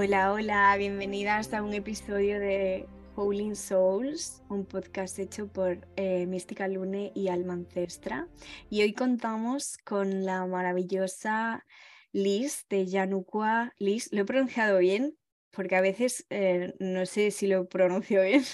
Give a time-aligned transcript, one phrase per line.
[0.00, 2.86] Hola, hola, bienvenidas a un episodio de
[3.16, 8.28] Howling Souls, un podcast hecho por eh, Mística Lune y Alma Ancestra.
[8.70, 11.66] Y hoy contamos con la maravillosa
[12.12, 13.72] Liz de Yanukwa.
[13.78, 15.18] Liz, ¿lo he pronunciado bien?
[15.50, 18.44] Porque a veces eh, no sé si lo pronuncio bien.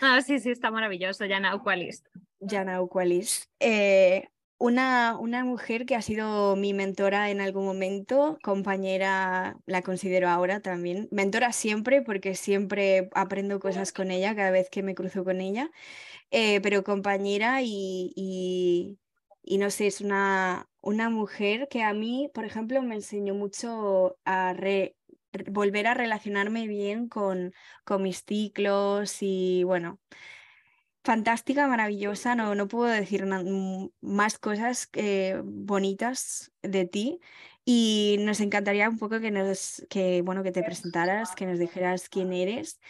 [0.00, 2.02] Ah, sí, sí, está maravilloso, Yanukwa Liz.
[2.40, 3.48] Yanukwa Liz.
[3.60, 4.28] Eh,
[4.62, 10.60] una, una, mujer que ha sido mi mentora en algún momento, compañera, la considero ahora
[10.60, 15.40] también, mentora siempre porque siempre aprendo cosas con ella cada vez que me cruzo con
[15.40, 15.70] ella,
[16.30, 18.12] eh, pero compañera y,
[19.42, 24.16] y, no sé, es una, una mujer que a mí, por ejemplo, me enseñó mucho
[24.24, 24.54] a
[25.50, 27.52] volver a relacionarme bien con,
[27.84, 29.98] con mis ciclos y bueno
[31.04, 33.26] fantástica, maravillosa, no, no puedo decir
[34.00, 37.20] más cosas eh, bonitas de ti
[37.64, 42.08] y nos encantaría un poco que nos que bueno que te presentaras, que nos dijeras
[42.08, 42.80] quién eres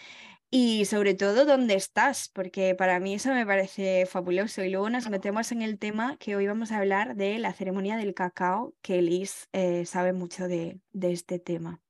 [0.51, 5.09] y sobre todo dónde estás, porque para mí eso me parece fabuloso y luego nos
[5.09, 9.01] metemos en el tema que hoy vamos a hablar de la ceremonia del cacao, que
[9.01, 11.81] Liz eh, sabe mucho de, de este tema.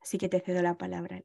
[0.00, 1.22] Así que te cedo la palabra.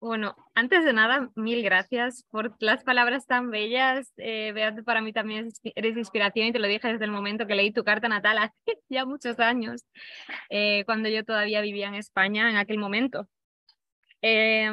[0.00, 4.12] Bueno, antes de nada, mil gracias por las palabras tan bellas.
[4.16, 4.54] Eh,
[4.84, 7.82] para mí también eres inspiración y te lo dije desde el momento que leí tu
[7.82, 8.54] carta natal hace
[8.88, 9.84] ya muchos años,
[10.50, 13.28] eh, cuando yo todavía vivía en España en aquel momento.
[14.22, 14.70] Eh,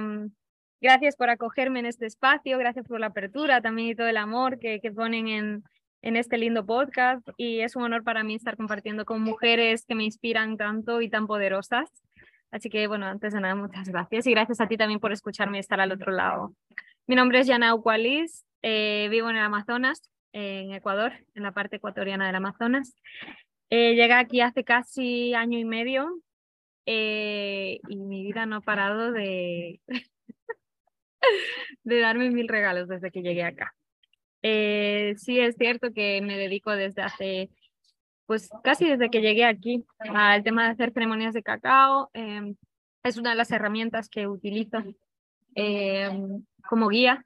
[0.79, 4.59] gracias por acogerme en este espacio, gracias por la apertura también y todo el amor
[4.59, 5.63] que, que ponen en,
[6.03, 9.95] en este lindo podcast y es un honor para mí estar compartiendo con mujeres que
[9.95, 11.89] me inspiran tanto y tan poderosas.
[12.51, 15.57] Así que, bueno, antes de nada, muchas gracias y gracias a ti también por escucharme
[15.57, 16.53] y estar al otro lado.
[17.07, 21.77] Mi nombre es Yana Ucualis, eh, vivo en el Amazonas, en Ecuador, en la parte
[21.77, 22.95] ecuatoriana del Amazonas.
[23.69, 26.21] Eh, llegué aquí hace casi año y medio
[26.85, 29.81] eh, y mi vida no ha parado de,
[31.83, 33.75] de darme mil regalos desde que llegué acá.
[34.41, 37.49] Eh, sí es cierto que me dedico desde hace
[38.25, 42.09] pues casi desde que llegué aquí al tema de hacer ceremonias de cacao.
[42.13, 42.55] Em,
[43.03, 44.79] es una de las herramientas que utilizo
[45.53, 47.25] em, como guía.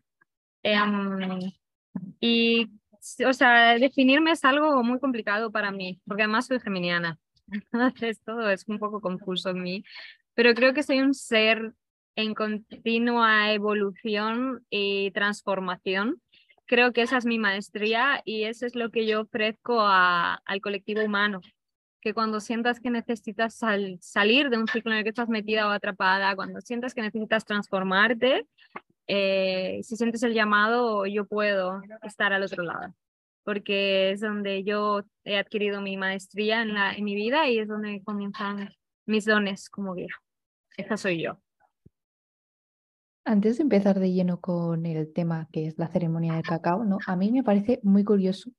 [0.63, 1.51] Em,
[2.19, 2.67] y,
[3.25, 7.17] o sea, definirme es algo muy complicado para mí, porque además soy geminiana.
[7.71, 9.83] Entonces todo es un poco confuso en mí,
[10.33, 11.73] pero creo que soy un ser
[12.15, 16.21] en continua evolución y transformación
[16.69, 20.61] creo que esa es mi maestría y eso es lo que yo ofrezco a, al
[20.61, 21.41] colectivo humano.
[21.99, 25.71] Que cuando sientas que necesitas salir de un ciclo en el que estás metida o
[25.71, 28.45] atrapada, cuando sientas que necesitas transformarte,
[29.07, 32.93] eh, si sientes el llamado, yo puedo estar al otro lado,
[33.43, 37.67] porque es donde yo he adquirido mi maestría en, la, en mi vida y es
[37.67, 38.69] donde comienzan
[39.07, 40.15] mis dones como guía.
[40.77, 41.41] Esa soy yo.
[43.29, 46.97] Antes de empezar de lleno con el tema que es la ceremonia del cacao, ¿no?
[47.05, 48.49] A mí me parece muy curioso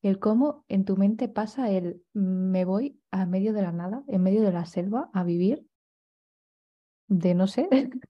[0.00, 4.22] el cómo en tu mente pasa el me voy a medio de la nada, en
[4.22, 5.66] medio de la selva, a vivir
[7.08, 7.68] de no sé.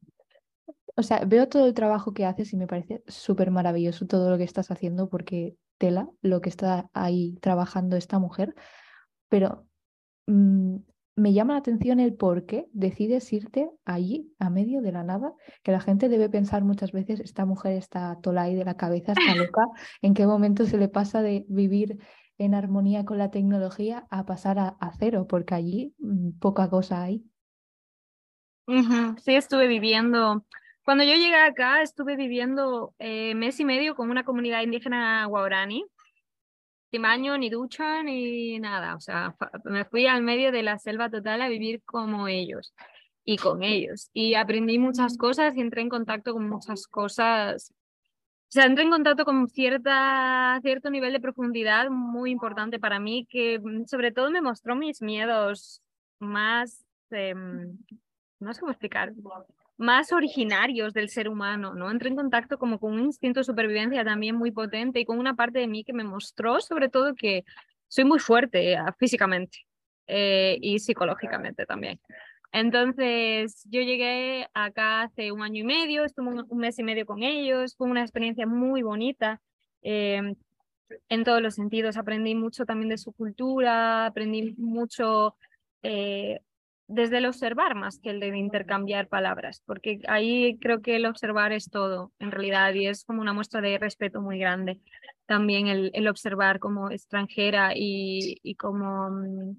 [0.97, 4.37] o sea, veo todo el trabajo que haces y me parece súper maravilloso todo lo
[4.37, 8.55] que estás haciendo porque tela lo que está ahí trabajando esta mujer,
[9.31, 9.67] pero
[10.27, 10.77] mm,
[11.16, 15.32] me llama la atención el por qué decides irte allí, a medio de la nada,
[15.62, 19.12] que la gente debe pensar muchas veces, esta mujer está tola ahí de la cabeza,
[19.12, 19.62] está loca,
[20.03, 21.99] en qué momento se le pasa de vivir
[22.38, 27.25] en armonía con la tecnología a pasar a, cero, porque allí mm, poca cosa hay.
[29.19, 30.47] Sí, estuve viviendo,
[30.84, 35.85] cuando yo llegué acá, estuve viviendo eh, mes y medio con una comunidad indígena guarani,
[36.90, 38.96] sin baño, ni ducha, ni nada.
[38.96, 39.34] O sea,
[39.64, 42.75] me fui al medio de la selva total a vivir como ellos
[43.25, 44.10] y con ellos.
[44.12, 47.72] Y aprendí muchas cosas y entré en contacto con muchas cosas.
[47.72, 53.26] O sea, entré en contacto con cierta, cierto nivel de profundidad muy importante para mí,
[53.31, 55.82] que mm, sobre todo me mostró mis miedos
[56.19, 59.12] más, eh, no sé cómo explicar,
[59.81, 61.91] más originarios del ser humano, ¿no?
[61.91, 65.35] Entré en contacto como con un instinto de supervivencia también muy potente y con una
[65.35, 67.44] parte de mí que me mostró sobre todo que
[67.88, 69.61] soy muy fuerte ah, físicamente
[70.06, 71.99] eh, y psicológicamente también.
[72.53, 77.23] Entonces, yo llegué acá hace un año y medio, estuve un, mes y medio con
[77.23, 79.41] ellos, fue una experiencia muy bonita.
[79.81, 80.35] Em,
[81.09, 85.37] en todos los sentidos, aprendí mucho también de su cultura, aprendí mucho
[85.83, 86.41] eh,
[86.92, 91.52] desde el observar más que el de intercambiar palabras, porque ahí creo que el observar
[91.52, 94.81] es todo, en realidad, y es como una muestra de respeto muy grande.
[95.25, 99.56] También el, el observar como extranjera y, y como, mm,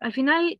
[0.00, 0.58] al final,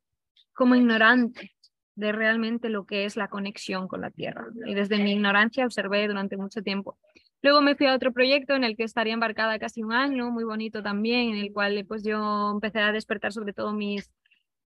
[0.52, 1.52] como ignorante
[1.94, 4.46] de realmente lo que es la conexión con la tierra.
[4.66, 6.98] Y desde mi ignorancia observé durante mucho tiempo.
[7.40, 10.44] Luego me fui a otro proyecto en el que estaría embarcada casi un año, muy
[10.44, 14.10] bonito también, en el cual pues yo empecé a despertar sobre todo mis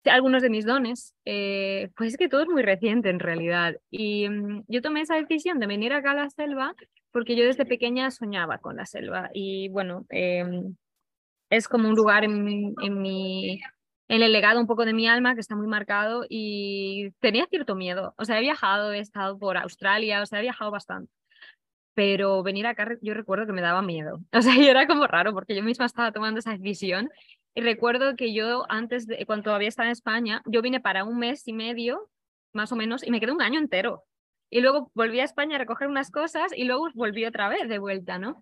[0.06, 3.76] algunos de mis dones, eh, pues es que todo es muy reciente en realidad.
[3.90, 6.74] Y mm, yo tomé esa decisión de venir acá a la selva
[7.12, 10.76] porque yo desde pequeña soñaba con la selva y bueno, em,
[11.50, 13.60] es como un lugar en, en, mi,
[14.08, 17.76] en el legado un poco de mi alma que está muy marcado y tenía cierto
[17.76, 18.14] miedo.
[18.18, 21.12] O sea, he viajado, he estado por Australia, o sea, he viajado bastante.
[21.94, 24.20] Pero venir acá yo recuerdo que me daba miedo.
[24.34, 27.10] O sea, y era como raro porque yo misma estaba tomando esa decisión
[27.54, 31.18] y recuerdo que yo antes, de, cuando todavía estaba en España, yo vine para un
[31.18, 32.10] mes y medio,
[32.54, 34.04] más o menos, y me quedé un año entero.
[34.50, 37.80] Y luego volví a España a recoger unas cosas y luego volví otra vez de
[37.80, 38.42] vuelta, ¿no?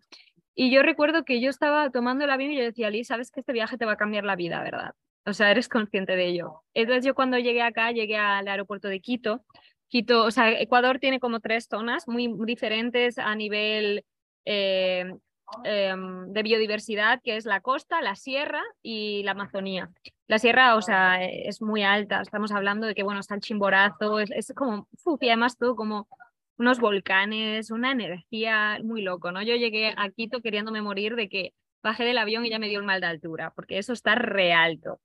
[0.55, 3.39] Y yo recuerdo que yo estaba tomando el avión y yo decía, Liz, sabes que
[3.39, 4.93] este viaje te va a cambiar la vida, ¿verdad?
[5.25, 6.63] O sea, eres consciente de ello.
[6.73, 9.43] Entonces yo cuando llegué acá, llegué al aeropuerto de Quito.
[9.87, 14.05] Quito, o sea, Ecuador tiene como tres zonas muy diferentes a nivel
[14.45, 15.13] eh,
[15.63, 19.89] Em, de biodiversidad, que es la costa, la sierra y la Amazonía.
[20.27, 24.19] La sierra, o sea, es muy alta, estamos hablando de que, bueno, está el Chimborazo,
[24.19, 26.07] es, como, uf, y además todo como
[26.57, 29.41] unos volcanes, una energía muy loco, ¿no?
[29.41, 32.79] Yo llegué a Quito queriéndome morir de que bajé del avión y ya me dio
[32.79, 34.99] el mal de altura, porque eso está re alto.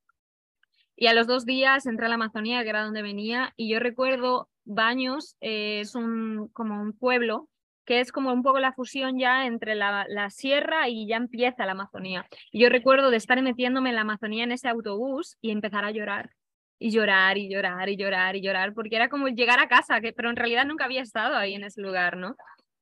[0.97, 3.81] Y a los dos días entré a la Amazonía, que era donde venía, y yo
[3.81, 7.49] recuerdo Baños, eh, es un, como un pueblo
[7.85, 11.67] que es como un poco la fusión ya entre la, la, sierra y ya empieza
[11.67, 12.27] la Amazonía.
[12.51, 15.91] Y yo recuerdo de estar metiéndome en la Amazonía en ese autobús y empezar a
[15.91, 16.31] llorar.
[16.79, 20.13] Y llorar y llorar y llorar y llorar, porque era como llegar a casa, que,
[20.13, 22.37] pero en realidad nunca había estado ahí en ese lugar, ¿no?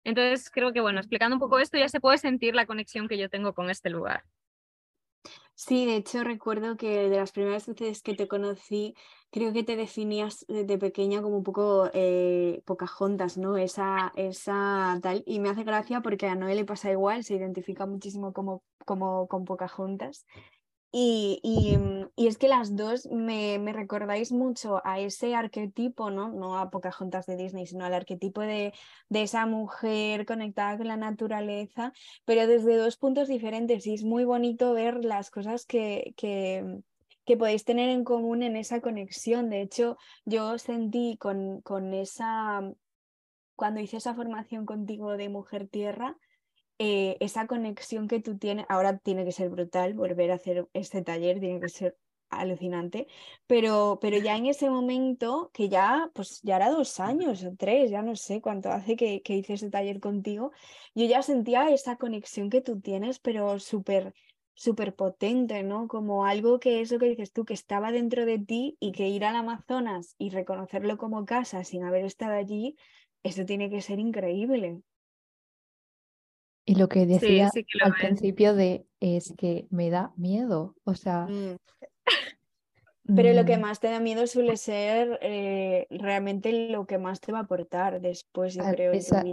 [0.04, 3.18] Entonces creo que, bueno, explicando un poco esto ya se puede sentir la conexión que
[3.18, 4.24] yo tengo con este lugar.
[5.54, 8.94] Sí, de hecho recuerdo que de las primeras veces que te conocí,
[9.32, 13.56] creo que te definías de pequeña como un poco eh, Pocahontas, ¿no?
[13.56, 15.24] Esa, esa tal.
[15.26, 19.26] Y me hace gracia porque a Noé le pasa igual, se identifica muchísimo como, como
[19.28, 20.26] con Pocahontas.
[20.94, 21.40] Y,
[21.78, 26.28] mm, y, es que las dos me, me, recordáis mucho a ese arquetipo, ¿no?
[26.28, 28.74] No a Pocahontas de Disney, sino al arquetipo de,
[29.08, 31.94] de, esa mujer conectada con la naturaleza,
[32.26, 33.86] pero desde dos puntos diferentes.
[33.86, 36.82] Y es muy bonito ver las cosas que, que,
[37.24, 39.50] que podéis tener en común en esa conexión.
[39.50, 42.62] De hecho, yo sentí con, con esa,
[43.56, 46.16] cuando hice esa formación contigo de Mujer Tierra,
[46.78, 51.02] eh, esa conexión que tú tienes, ahora tiene que ser brutal volver a hacer este
[51.02, 51.96] taller, tiene que ser
[52.28, 53.06] alucinante,
[53.46, 57.90] pero, pero ya en ese momento, que ya, pues ya era dos años o tres,
[57.90, 60.50] ya no sé cuánto hace que, que hice ese taller contigo,
[60.94, 64.14] yo ya sentía esa conexión que tú tienes, pero súper
[64.54, 65.88] súper potente, ¿no?
[65.88, 69.08] Como algo que es lo que dices tú, que estaba dentro de ti y que
[69.08, 72.76] ir al Amazonas y reconocerlo como casa sin haber estado allí,
[73.22, 74.82] eso tiene que ser increíble.
[76.64, 77.50] Y lo que decía
[77.80, 81.26] al principio de es que me da miedo, o sea...
[81.26, 81.56] Mm.
[83.14, 83.60] Pero lo que mm.
[83.60, 88.00] más te da miedo suele ser eh, realmente lo que más te va a aportar
[88.00, 88.92] después, yo creo,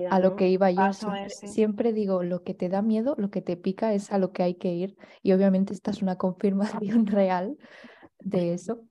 [0.09, 0.81] A lo que iba yo.
[1.27, 4.43] Siempre, digo, lo que te da miedo, lo que te pica es a lo que
[4.43, 4.98] hay que ir.
[5.21, 7.57] Y obviamente esta es una confirmación real
[8.19, 8.83] de eso.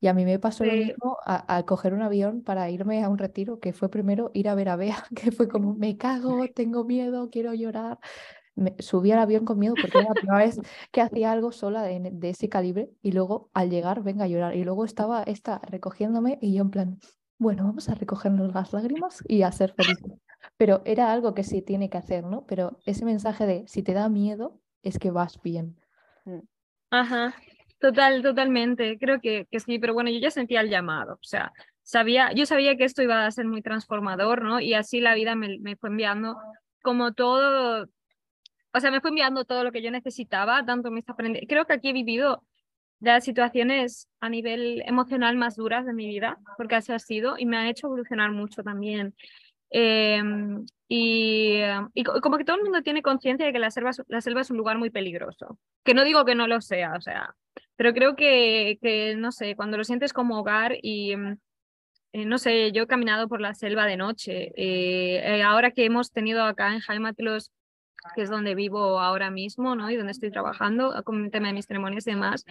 [0.00, 3.18] Y a mí me pasó lo mismo al coger un avión para irme a un
[3.18, 6.84] retiro, que fue primero ir a ver a Bea, que fue como, me cago, tengo
[6.84, 8.00] miedo, quiero llorar.
[8.54, 11.82] Me, subí al avión con miedo porque era la primera vez que hacía algo sola
[11.82, 14.56] de, ese calibre y luego al llegar venga a llorar.
[14.56, 16.98] Y luego estaba esta recogiéndome y yo en plan,
[17.38, 20.18] bueno, vamos a recogernos las lágrimas y a ser felices.
[20.56, 22.44] Pero era algo que sí tiene que hacer, ¿no?
[22.46, 25.76] Pero ese mensaje de si te da miedo es que vas bien.
[26.24, 26.40] Mm.
[26.90, 27.34] Ajá.
[27.78, 28.96] Total, totalmente.
[28.98, 31.14] Creo que, que sí, pero bueno, yo ya sentía el llamado.
[31.14, 34.60] O sea, sabía, yo sabía que esto iba a ser muy transformador, ¿no?
[34.60, 36.36] Y así la vida me, me fue enviando
[36.82, 37.88] como todo,
[38.72, 41.48] o sea, me fue enviando todo lo que yo necesitaba, tanto mis aprendizajes.
[41.48, 42.42] Creo que aquí he vivido
[43.00, 47.46] las situaciones a nivel emocional más duras de mi vida, porque así ha sido, y
[47.46, 49.14] me ha hecho evolucionar mucho también.
[49.70, 51.60] Em, y,
[51.94, 54.50] y, como que todo el mundo tiene conciencia de que la selva, la selva es
[54.50, 55.58] un lugar muy peligroso.
[55.84, 57.34] Que no digo que no lo sea, o sea,
[57.76, 61.38] pero creo que, que no sé, cuando lo sientes como hogar y, mm,
[62.12, 64.52] eh, no sé, yo he caminado por la selva de noche.
[64.56, 67.50] Eh, eh, ahora que hemos tenido acá en Jaime los,
[68.14, 69.90] que es donde vivo ahora mismo, ¿no?
[69.90, 72.44] Y donde estoy trabajando con el tema de mis ceremonias y demás,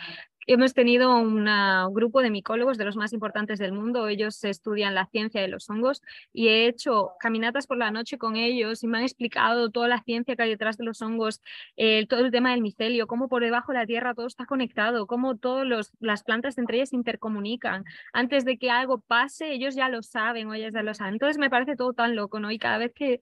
[0.48, 1.46] hemos tenido un
[1.94, 4.08] grupo de micólogos de los más importantes del mundo.
[4.08, 6.02] Ellos estudian la ciencia de los hongos
[6.34, 10.02] y he hecho caminatas por la noche con ellos y me han explicado toda la
[10.04, 11.42] ciencia que hay detrás de los hongos,
[12.10, 15.38] todo el tema del micelio, cómo por debajo de la tierra todo está conectado, cómo
[15.38, 17.84] todas las plantas entre ellas intercomunican.
[18.14, 21.14] Antes de que algo pase, ellos ya lo saben o ellas ya lo saben.
[21.14, 22.52] Entonces me parece todo tan loco, ¿no?
[22.52, 23.22] Y cada vez que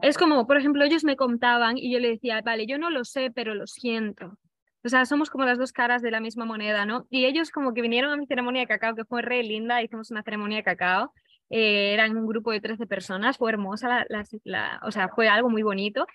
[0.00, 3.04] es como, por ejemplo, ellos me contaban y yo le decía, vale, yo no lo
[3.04, 4.38] sé, pero lo siento.
[4.84, 7.06] O sea, somos como las dos caras de la misma moneda, ¿no?
[7.10, 10.10] Y ellos como que vinieron a mi ceremonia de cacao, que fue re linda, hicimos
[10.10, 11.12] una ceremonia de cacao,
[11.50, 14.06] eh, eran un grupo de 13 personas, fue hermosa,
[14.44, 16.06] la, o sea, fue algo muy bonito.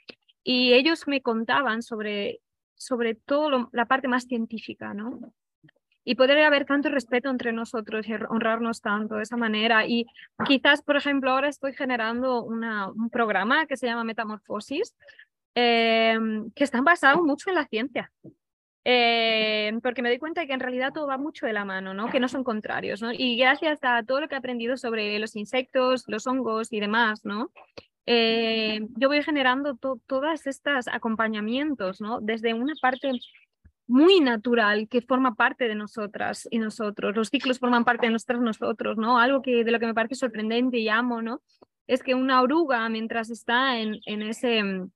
[0.44, 2.40] Y ellos me contaban sobre,
[2.75, 5.20] sobre todo la parte más científica, ¿no?
[6.06, 9.86] Y poder haber tanto respeto entre nosotros y honrarnos tanto de esa manera.
[9.86, 10.06] Y
[10.46, 14.96] quizás, por ejemplo, ahora estoy generando una, un programa que se llama Metamorfosis,
[15.56, 16.18] eh,
[16.56, 18.12] que está basado mucho en la ciencia.
[18.86, 21.94] Eh, porque me doy cuenta de que en realidad todo va mucho de la mano,
[21.94, 22.10] ¿no?
[22.10, 23.02] que no son contrarios.
[23.02, 23.12] ¿no?
[23.14, 27.24] Y gracias a todo lo que he aprendido sobre los insectos, los hongos y demás,
[27.24, 27.52] ¿no?
[28.06, 32.20] Eh, yo voy generando todas estas acompañamientos, ¿no?
[32.20, 33.12] desde una parte
[33.88, 37.16] muy natural que forma parte de nosotras y nosotros.
[37.16, 39.20] Los ciclos forman parte de nosotros nosotros, ¿no?
[39.20, 41.42] Algo que de lo que me parece sorprendente y amo, ¿no?
[41.88, 44.90] Es que una oruga mientras está en, en ese en,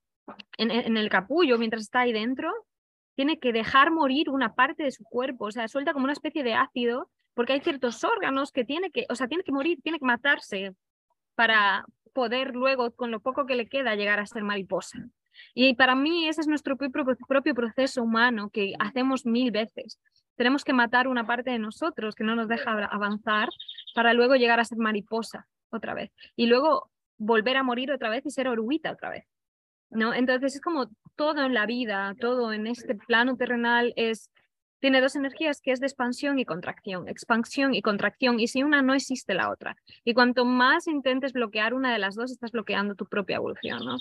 [0.58, 2.52] en, el capullo, mientras está ahí dentro,
[3.14, 6.42] tiene que dejar morir una parte de su cuerpo, o sea, suelta como una especie
[6.42, 9.98] de ácido, porque hay ciertos órganos que tiene que, o sea, tiene que morir, tiene
[9.98, 10.74] que matarse
[11.34, 14.98] para poder luego, con lo poco que le queda, llegar a ser mariposa.
[15.54, 20.00] Y para mí ese es nuestro propio proceso humano que hacemos mil veces.
[20.36, 23.48] Tenemos que matar una parte de nosotros que no nos deja avanzar
[23.94, 26.10] para luego llegar a ser mariposa otra vez.
[26.36, 29.26] Y luego volver a morir otra vez y ser oruguita otra vez.
[29.90, 30.14] ¿no?
[30.14, 34.30] Entonces es como todo en la vida, todo en este plano terrenal es
[34.80, 38.82] tiene dos energías que es de expansión y contracción, expansión y contracción, y si una
[38.82, 39.76] no existe la otra.
[40.04, 43.96] Y cuanto más intentes bloquear una de las dos, estás bloqueando tu propia evolución, ¿no?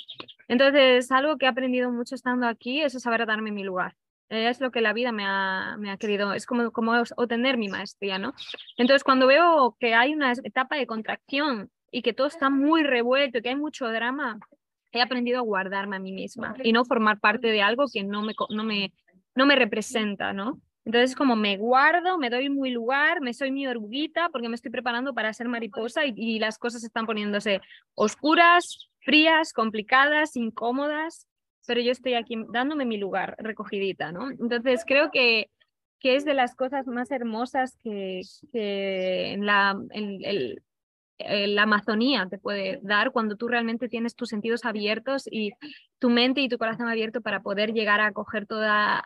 [0.48, 3.96] Entonces, algo que he aprendido mucho estando aquí es saber darme mi lugar.
[4.30, 7.70] Es lo que la vida me ha, me ha querido, es como, como obtener mi
[7.70, 8.34] maestría, ¿no?
[8.78, 13.42] Entonces, cuando veo que hay una etapa de contracción y que todo está muy revuelto,
[13.42, 14.38] que hay mucho drama,
[14.92, 18.22] he aprendido a guardarme a mí misma y no formar parte de algo que no
[18.22, 18.94] me, no me,
[19.36, 20.60] no me representa, ¿no?
[20.88, 24.72] Entonces, como me guardo, me doy muy lugar, me soy mi orguita porque me estoy
[24.72, 27.60] preparando para ser mariposa y, las cosas están poniéndose
[27.94, 31.28] oscuras, frías, complicadas, incómodas,
[31.66, 34.32] pero yo estoy aquí dándome mi lugar, recogidita, ¿no?
[34.32, 35.50] Entonces, creo que,
[36.00, 38.22] que es de las cosas más hermosas que,
[38.54, 40.56] que en la, en,
[41.54, 45.52] la Amazonía te puede dar cuando tú realmente tienes tus sentidos abiertos y
[46.00, 49.04] tu mente y tu corazón abierto para poder llegar a coger toda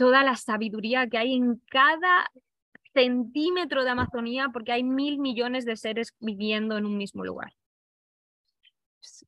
[0.00, 2.30] toda la sabiduría que hay en cada
[2.94, 7.52] centímetro de Amazonía, porque hay mil millones de seres viviendo en un mismo lugar.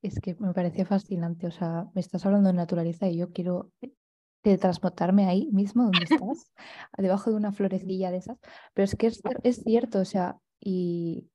[0.01, 3.71] Es que me parece fascinante, o sea, me estás hablando de naturaleza y yo quiero
[4.43, 6.51] transportarme ahí mismo donde estás,
[6.97, 8.39] debajo de una florecilla de esas,
[8.73, 11.29] pero es que es, es cierto, o sea, y,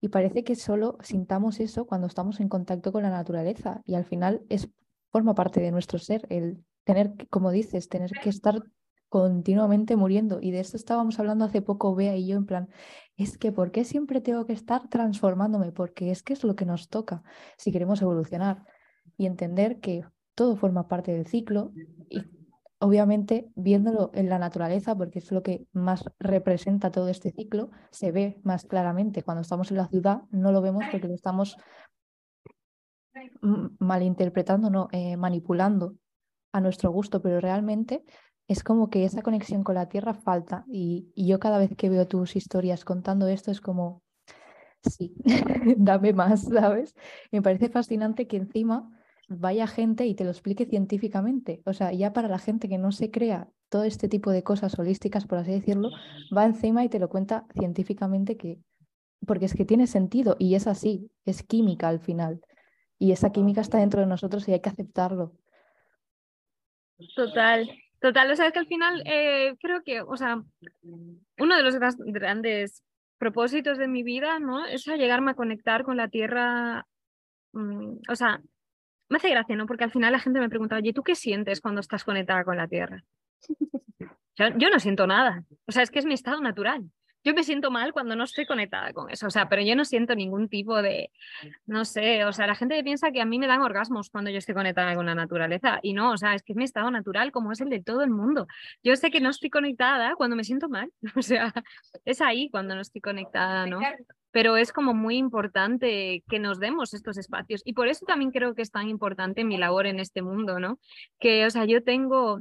[0.00, 4.04] y parece que solo sintamos eso cuando estamos en contacto con la naturaleza y al
[4.04, 4.70] final es
[5.10, 8.62] forma parte de nuestro ser el tener, como dices, tener que estar
[9.10, 10.38] continuamente muriendo.
[10.40, 12.70] Y de esto estábamos hablando hace poco, Bea y yo, en plan,
[13.18, 15.70] es que ¿por qué siempre tengo que estar transformándome?
[15.70, 17.22] Porque es que es lo que nos toca
[17.58, 18.64] si queremos evolucionar
[19.18, 20.02] y entender que
[20.34, 21.72] todo forma parte del ciclo
[22.08, 22.22] y
[22.78, 28.12] obviamente viéndolo en la naturaleza, porque es lo que más representa todo este ciclo, se
[28.12, 29.22] ve más claramente.
[29.22, 31.58] Cuando estamos en la ciudad no lo vemos porque lo estamos
[33.78, 35.96] malinterpretando, no, eh, manipulando
[36.52, 38.04] a nuestro gusto, pero realmente
[38.48, 40.64] es como que esa conexión con la tierra falta.
[40.68, 44.02] Y, yo cada vez que veo tus historias contando esto es como,
[44.82, 45.14] sí,
[45.76, 46.94] dame más, ¿sabes?
[47.30, 48.90] Me parece fascinante que encima
[49.28, 51.62] vaya gente y te lo explique científicamente.
[51.66, 54.78] O sea, ya para la gente que no se crea todo este tipo de cosas
[54.78, 55.90] holísticas, por así decirlo,
[56.34, 58.58] va encima y te lo cuenta científicamente que,
[59.26, 62.40] porque es que tiene sentido y es así, es química al final.
[62.98, 65.34] Y esa química está dentro de nosotros y hay que aceptarlo.
[67.14, 68.30] Total, total.
[68.30, 70.42] O sea, es que al final eh, creo que, o sea,
[70.82, 72.82] uno de los grandes
[73.18, 74.66] propósitos de mi vida, ¿no?
[74.66, 76.86] Es llegarme a conectar con la tierra.
[77.52, 78.40] Mm, o sea,
[79.08, 79.66] me hace gracia, ¿no?
[79.66, 82.56] Porque al final la gente me pregunta, oye, ¿tú qué sientes cuando estás conectada con
[82.56, 83.04] la tierra?
[84.36, 85.42] Yo, yo no siento nada.
[85.66, 86.88] O sea, es que es mi estado natural.
[87.28, 89.84] Yo me siento mal cuando no estoy conectada con eso, o sea, pero yo no
[89.84, 91.10] siento ningún tipo de,
[91.66, 94.38] no sé, o sea, la gente piensa que a mí me dan orgasmos cuando yo
[94.38, 97.30] estoy conectada con la naturaleza y no, o sea, es que es mi estado natural
[97.30, 98.46] como es el de todo el mundo.
[98.82, 101.52] Yo sé que no estoy conectada cuando me siento mal, o sea,
[102.06, 103.80] es ahí cuando no estoy conectada, ¿no?
[104.30, 108.54] Pero es como muy importante que nos demos estos espacios y por eso también creo
[108.54, 110.78] que es tan importante mi labor en este mundo, ¿no?
[111.18, 112.40] Que, o sea, yo tengo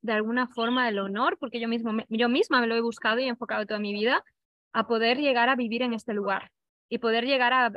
[0.00, 3.24] de alguna forma el honor, porque yo, mismo, yo misma me lo he buscado y
[3.24, 4.24] enfocado toda mi vida,
[4.72, 6.50] a poder llegar a vivir en este lugar
[6.88, 7.72] y poder llegar a,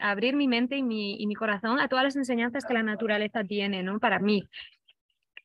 [0.00, 3.44] abrir mi mente y mi, y mi, corazón a todas las enseñanzas que la naturaleza
[3.44, 3.98] tiene, ¿no?
[3.98, 4.42] Para mí.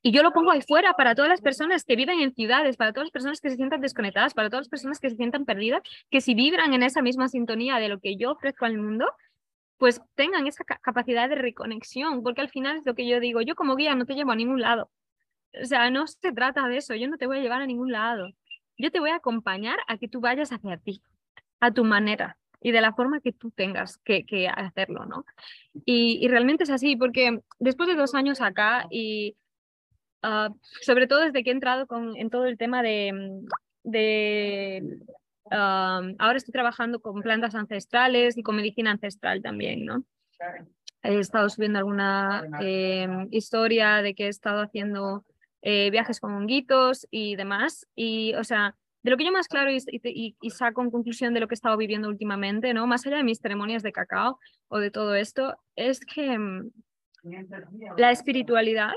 [0.02, 2.94] Y yo lo pongo ahí fuera para todas las personas que viven en ciudades, para
[2.94, 5.82] todas las personas que se sientan desconectadas, para todas las personas que se sientan perdidas,
[6.10, 9.12] que si vibran en esa misma sintonía de lo que yo ofrezco al mundo,
[9.78, 13.56] pues tengan esa capacidad de reconexión, porque al final es lo que yo digo, yo
[13.56, 14.90] como guía no te llevo a ningún lado.
[15.62, 17.92] O sea, no se trata de eso, yo no te voy a llevar a ningún
[17.92, 18.30] lado.
[18.78, 21.02] Yo te voy a acompañar a que tú vayas hacia ti,
[21.60, 25.26] a tu manera y de la forma que tú tengas que, que hacerlo, ¿no?
[25.86, 29.38] Y, y, realmente es así, porque después de dos años acá y
[30.24, 33.42] uh, sobre todo desde que he entrado con, en todo el tema de,
[33.84, 35.00] de
[35.46, 40.04] uh, ahora estoy trabajando con plantas ancestrales y con medicina ancestral también, ¿no?
[41.02, 45.26] He estado subiendo alguna eh, historia de que he estado haciendo
[45.62, 47.88] eh, viajes con honguitos y demás.
[47.96, 49.80] Y, o sea, de lo que yo más claro y,
[50.42, 52.86] y, saco en conclusión de lo que he estado viviendo últimamente, ¿no?
[52.86, 56.70] Más allá de mis ceremonias de cacao o de todo esto, es que mm,
[57.98, 58.94] la espiritualidad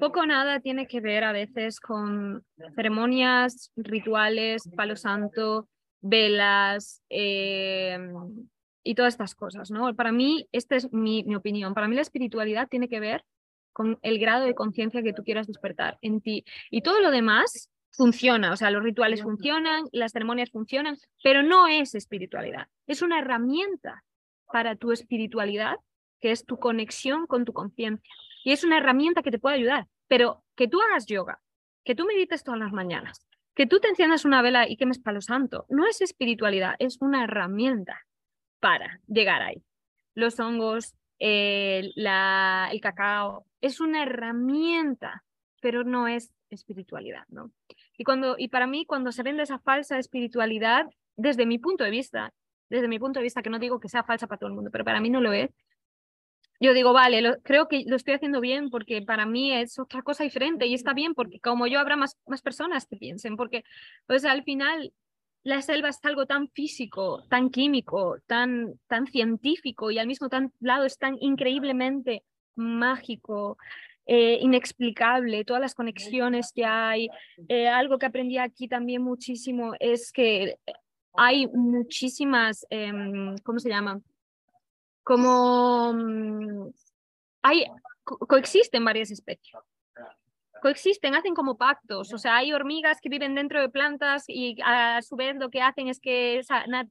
[0.00, 5.68] poco o nada tiene que ver a veces con ceremonias, rituales, palo santo,
[6.00, 7.98] velas eh,
[8.82, 9.94] y todas estas cosas, ¿no?
[9.94, 13.24] Para mí, esta es mi, mi opinión, para mí la espiritualidad tiene que ver
[13.72, 16.44] con el grado de conciencia que tú quieras despertar en ti.
[16.70, 21.66] Y todo lo demás funciona, o sea, los rituales funcionan, las ceremonias funcionan, pero no
[21.66, 24.04] es espiritualidad, es una herramienta
[24.52, 25.76] para tu espiritualidad,
[26.20, 28.14] que es tu conexión con tu conciencia.
[28.46, 31.40] Y es una herramienta que te puede ayudar, pero que tú hagas yoga,
[31.82, 35.20] que tú medites todas las mañanas, que tú te enciendas una vela y quemes palo
[35.20, 38.06] santo, no es espiritualidad, es una herramienta
[38.60, 39.64] para llegar ahí.
[40.14, 45.24] Los hongos, el, la, el cacao, es una herramienta,
[45.60, 47.50] pero no es espiritualidad, ¿no?
[47.98, 51.90] Y, cuando, y para mí, cuando se vende esa falsa espiritualidad, desde mi punto de
[51.90, 52.32] vista,
[52.70, 54.70] desde mi punto de vista, que no digo que sea falsa para todo el mundo,
[54.70, 55.50] pero para mí no lo es,
[56.60, 60.24] yo digo, vale, creo que lo estoy haciendo bien porque para mí es otra cosa
[60.24, 63.64] diferente y está bien porque como yo habrá más, más personas que piensen, porque
[64.06, 64.92] pues al final
[65.42, 70.28] la selva es algo tan físico, tan químico, tan, tan científico y al mismo
[70.60, 72.24] lado es tan increíblemente
[72.56, 73.56] mágico,
[74.06, 77.08] eh, inexplicable, todas las conexiones que hay.
[77.48, 80.58] Eh, algo que aprendí aquí también muchísimo es que
[81.12, 84.00] hay muchísimas, em, ¿cómo se llama?
[85.06, 86.70] Como mm,
[87.42, 87.64] hay,
[88.02, 89.54] coexisten varias especies
[90.66, 95.00] coexisten, hacen como pactos, o sea, hay hormigas que viven dentro de plantas y a
[95.02, 96.40] su vez lo que hacen es que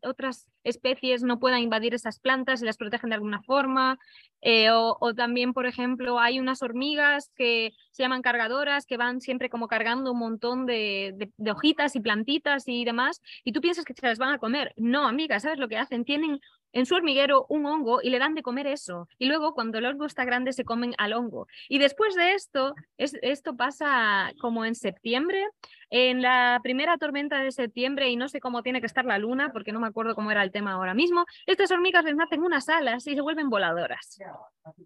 [0.03, 3.99] otras especies no puedan invadir esas plantas y las protegen de alguna forma,
[4.41, 9.49] eh, o, también, por ejemplo, hay unas hormigas que se llaman cargadoras, que van siempre
[9.49, 13.93] como cargando un montón de, de hojitas y plantitas y demás, y tú piensas que
[13.93, 14.73] se las van a comer.
[14.77, 16.05] No, amiga, ¿sabes lo que hacen?
[16.05, 16.39] Tienen
[16.75, 19.07] en su hormiguero un hongo y le dan de comer eso.
[19.17, 21.47] Y luego cuando el hongo está grande se comen al hongo.
[21.69, 25.47] Y después de esto, es, esto pasa como en septiembre,
[25.97, 29.53] en la primera tormenta de septiembre, y no sé cómo tiene que estar la luna,
[29.53, 32.67] porque no me acuerdo cómo era el tema ahora mismo, estas hormigas les nacen unas
[32.67, 34.19] alas y se vuelven voladoras.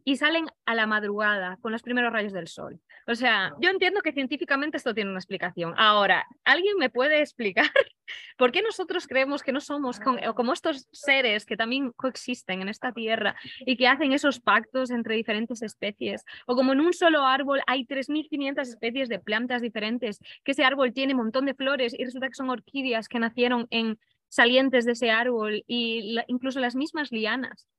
[0.04, 2.80] Y salen a la madrugada con los primeros rayos del sol.
[3.08, 5.74] O sea, yo entiendo que científicamente esto tiene una explicación.
[5.78, 7.66] Ahora, ¿alguien me puede explicar
[8.38, 10.00] por qué nosotros creemos que no somos
[10.36, 15.16] como estos seres que también coexisten en esta tierra y que hacen esos pactos entre
[15.16, 16.24] diferentes especies?
[16.46, 20.94] O como en un solo árbol hay 3.500 especies de plantas diferentes, que ese árbol
[21.00, 24.92] tiene un montón de flores y resulta que son orquídeas que nacieron en salientes de
[24.92, 27.70] ese árbol y incluso las mismas lianas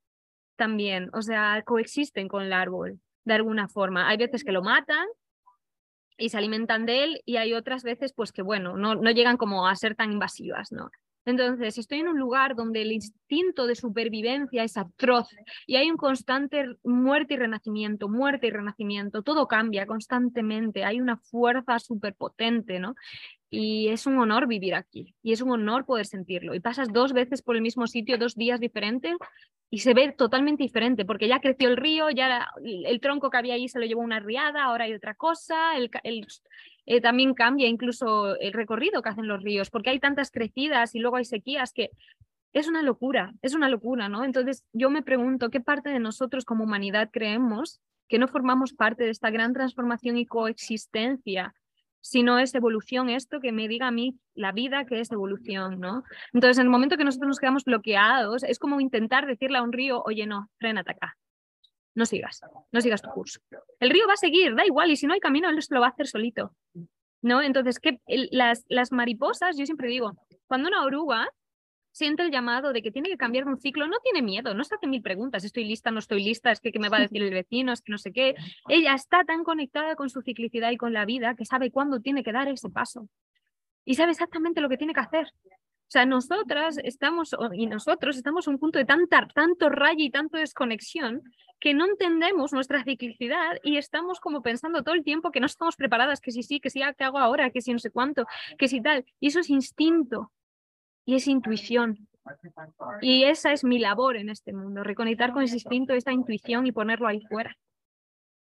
[0.56, 4.08] también, o sea, coexisten con el árbol de alguna forma.
[4.08, 5.06] Hay veces que lo matan
[6.16, 9.36] y se alimentan de él y hay otras veces pues que bueno, no, no llegan
[9.36, 10.90] como a ser tan invasivas, ¿no?
[11.30, 15.28] Entonces, estoy en un lugar donde el instinto de supervivencia es atroz
[15.66, 21.16] y hay un constante muerte y renacimiento, muerte y renacimiento, todo cambia constantemente, hay una
[21.16, 22.94] fuerza superpotente, ¿no?
[23.48, 26.54] Y es un honor vivir aquí y es un honor poder sentirlo.
[26.54, 29.16] Y pasas dos veces por el mismo sitio, dos días diferentes
[29.70, 33.54] y se ve totalmente diferente porque ya creció el río, ya el tronco que había
[33.54, 35.90] ahí se lo llevó una riada, ahora hay otra cosa, el,
[36.86, 40.98] eh, también cambia incluso el recorrido que hacen los ríos, porque hay tantas crecidas y
[40.98, 41.90] luego hay sequías que
[42.52, 44.24] es una locura, es una locura, ¿no?
[44.24, 49.04] Entonces yo me pregunto, ¿qué parte de nosotros como humanidad creemos que no formamos parte
[49.04, 51.54] de esta gran transformación y coexistencia
[52.00, 55.80] si no es evolución esto que me diga a mí la vida que es evolución,
[55.80, 56.02] ¿no?
[56.32, 59.72] Entonces, en el momento que nosotros nos quedamos bloqueados, es como intentar decirle a un
[59.72, 61.16] río, oye, no, frénate acá,
[61.94, 62.40] no sigas,
[62.72, 63.40] no sigas tu curso.
[63.78, 65.86] El río va a seguir, da igual, y si no hay camino, él lo va
[65.86, 66.54] a hacer solito,
[67.22, 67.42] ¿no?
[67.42, 68.00] Entonces, ¿qué?
[68.30, 70.12] las, las mariposas, yo siempre digo,
[70.46, 71.28] cuando una oruga
[71.92, 74.74] siente el llamado de que tiene que cambiar un ciclo, no tiene miedo, no se
[74.74, 77.22] hace mil preguntas, estoy lista, no estoy lista, es que qué me va a decir
[77.22, 78.34] el vecino, es que no sé qué.
[78.68, 82.22] Ella está tan conectada con su ciclicidad y con la vida que sabe cuándo tiene
[82.22, 83.08] que dar ese paso
[83.84, 85.32] y sabe exactamente lo que tiene que hacer.
[85.90, 90.10] O sea, nosotras estamos, y nosotros estamos a un punto de tanta, tanto rayo y
[90.10, 91.20] tanto desconexión
[91.58, 95.74] que no entendemos nuestra ciclicidad y estamos como pensando todo el tiempo que no estamos
[95.74, 97.50] preparadas, que si sí, que sí, ¿qué hago ahora?
[97.50, 98.24] Que si no sé cuánto,
[98.56, 99.04] que si tal.
[99.18, 100.30] Y eso es instinto,
[101.04, 102.06] y es intuición.
[103.00, 106.72] Y esa es mi labor en este mundo, reconectar con ese instinto, esta intuición y
[106.72, 107.56] ponerlo ahí fuera.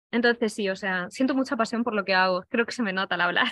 [0.10, 2.94] Entonces sí, o sea, siento mucha pasión por lo que hago, creo que se me
[2.94, 3.52] nota al hablar.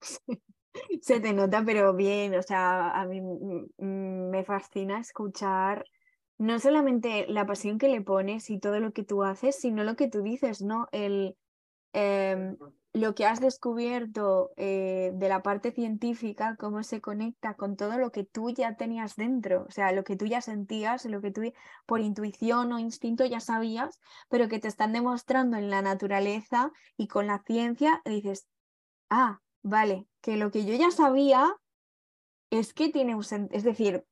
[1.02, 3.20] Se te nota, pero bien, o sea, a mí
[3.78, 5.84] me fascina escuchar
[6.38, 9.96] no solamente la pasión que le pones y todo lo que tú haces, sino lo
[9.96, 10.88] que tú dices, ¿no?
[10.92, 11.36] El,
[11.92, 12.56] em,
[12.92, 18.10] lo que has descubierto eh, de la parte científica, cómo se conecta con todo lo
[18.12, 21.42] que tú ya tenías dentro, o sea, lo que tú ya sentías, lo que tú
[21.86, 27.08] por intuición o instinto ya sabías, pero que te están demostrando en la naturaleza y
[27.08, 28.46] con la ciencia, dices,
[29.10, 31.56] ah, vale, que lo que yo ya sabía
[32.50, 34.06] es que tiene un sentido, es decir,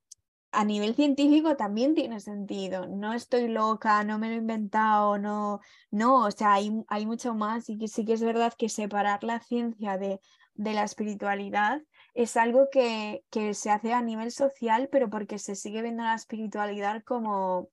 [0.50, 2.86] a nivel científico también tiene sentido.
[2.86, 5.60] No estoy loca, no me lo he inventado, no,
[5.90, 9.24] no, o sea, hay, hay mucho más y que sí que es verdad que separar
[9.24, 10.20] la ciencia de,
[10.54, 11.82] de la espiritualidad
[12.14, 16.14] es algo que, que, se hace a nivel social, pero porque se sigue viendo la
[16.14, 17.70] espiritualidad como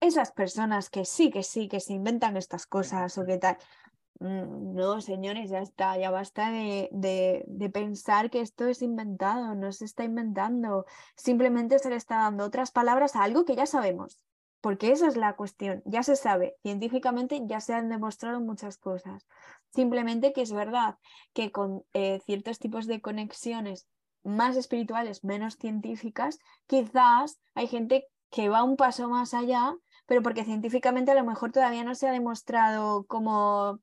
[0.00, 3.58] esas personas que sí, que sí, que se inventan estas cosas o qué tal.
[4.18, 9.72] Mm, no, señores, ya está, ya basta de, de, pensar que esto es inventado, no
[9.72, 14.18] se está inventando, simplemente se le está dando otras palabras a algo que ya sabemos,
[14.62, 19.26] porque esa es la cuestión, ya se sabe, científicamente ya se han demostrado muchas cosas,
[19.74, 20.96] simplemente que es verdad
[21.34, 23.86] que con eh, ciertos tipos de conexiones
[24.24, 29.76] más espirituales, menos científicas, quizás hay gente que va un paso más allá,
[30.06, 33.80] pero porque científicamente a lo mejor todavía no se ha demostrado como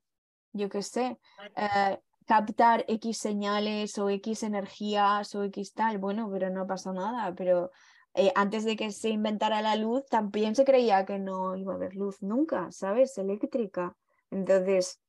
[0.54, 1.18] yo qué sé,
[1.56, 7.34] eh, captar X señales o X energías o X tal, bueno, pero no pasa nada,
[7.34, 7.70] pero
[8.14, 11.76] eh, antes de que se inventara la luz también se creía que no iba a
[11.76, 13.18] haber luz nunca, ¿sabes?
[13.18, 13.94] Eléctrica.
[14.30, 15.00] Entonces,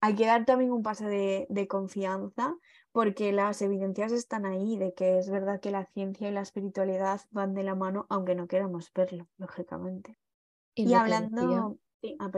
[0.00, 2.54] hay que dar también un paso de, de confianza
[2.92, 7.20] porque las evidencias están ahí de que es verdad que la ciencia y la espiritualidad
[7.30, 10.18] van de la mano, aunque no queramos verlo, lógicamente.
[10.74, 11.78] Y, hablando,
[12.18, 12.30] Ah,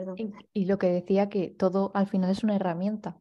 [0.52, 3.18] y, lo que decía que todo al final es una herramienta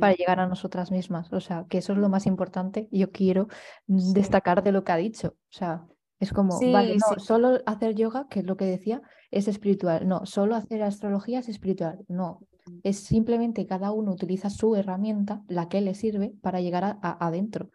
[0.00, 0.16] para mm.
[0.16, 1.32] llegar a nosotras mismas.
[1.32, 2.88] O sea, que eso es lo más importante.
[2.90, 3.48] Yo quiero
[3.86, 5.28] destacar de lo que ha dicho.
[5.28, 5.86] O sea,
[6.20, 10.06] es como, vale, no, solo hacer yoga, que es lo que decía, es espiritual.
[10.06, 12.04] No, solo hacer astrología es espiritual.
[12.08, 12.40] No,
[12.82, 17.70] es simplemente cada uno utiliza su herramienta, la que le sirve, para llegar a, adentro.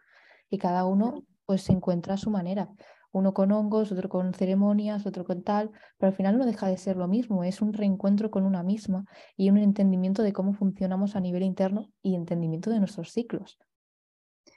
[0.50, 2.70] Y cada uno pues se encuentra a su manera
[3.14, 6.76] uno con hongos, otro con ceremonias, otro con tal, pero al final no deja de
[6.76, 9.04] ser lo mismo, es un reencuentro con una misma
[9.36, 13.58] y un entendimiento de cómo funcionamos a nivel interno y entendimiento de nuestros ciclos.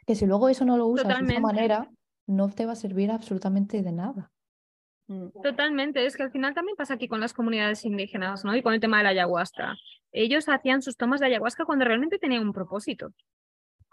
[0.07, 1.91] Que si luego eso no lo usas de esa manera,
[2.25, 4.31] no te va a servir absolutamente de nada.
[5.07, 5.27] Mm.
[5.43, 8.55] Totalmente, es que al final también pasa aquí con las comunidades indígenas, ¿no?
[8.55, 9.75] Y con el tema de la ayahuasca.
[10.11, 13.13] Ellos hacían sus tomas de ayahuasca cuando realmente tenían un propósito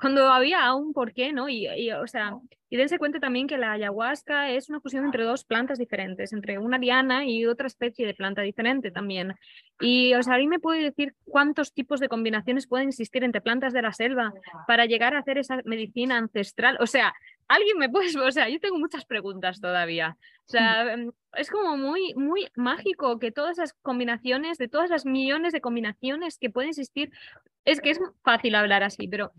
[0.04, 1.48] cuando había un porqué, ¿no?
[1.48, 2.36] Y, o sea,
[2.68, 6.58] y dense cuenta también que la ayahuasca es una fusión entre dos plantas diferentes, entre
[6.58, 9.34] una liana y otra especie de planta diferente también.
[9.80, 13.72] Y, o sea, ¿alguien me puede decir cuántos tipos de combinaciones pueden existir entre plantas
[13.72, 14.34] de la selva
[14.66, 16.76] para llegar a hacer esa medicina ancestral?
[16.80, 17.14] O sea,
[17.48, 20.18] alguien me puede, o sea, yo tengo muchas preguntas todavía.
[20.46, 25.06] O sea, em, es como muy, muy mágico que todas esas combinaciones, de todas las
[25.06, 27.10] millones de combinaciones que pueden existir,
[27.64, 29.32] es que es fácil hablar así, pero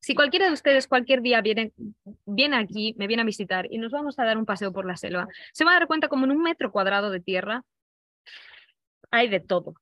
[0.00, 1.72] si cualquiera de ustedes cualquier día viene,
[2.24, 4.96] viene aquí, me viene a visitar y nos vamos a dar un paseo por la
[4.96, 7.64] selva, se va a dar cuenta como en un metro cuadrado de tierra
[9.10, 9.74] hay de todo.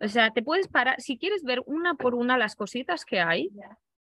[0.00, 3.50] O sea, te puedes parar, si quieres ver una por una las cositas que hay,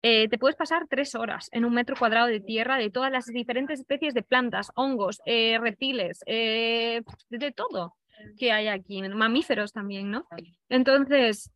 [0.04, 3.25] eh, te puedes pasar tres horas en un metro cuadrado de tierra de todas las
[3.25, 7.95] diferentes especies de plantas, hongos, eh, reptiles, eh, de todo
[8.38, 10.27] que hay aquí, mamíferos también, ¿no?
[10.69, 11.51] Entonces,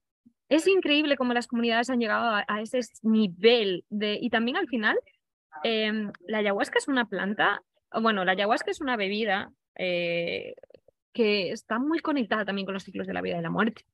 [0.49, 4.17] es increíble cómo las comunidades han llegado a, ese nivel de...
[4.21, 4.97] Y también al final,
[5.63, 7.61] em, la ayahuasca es una planta,
[8.01, 10.55] bueno, la ayahuasca es una bebida eh,
[11.13, 13.85] que está muy conectada también con los ciclos de la vida y la muerte.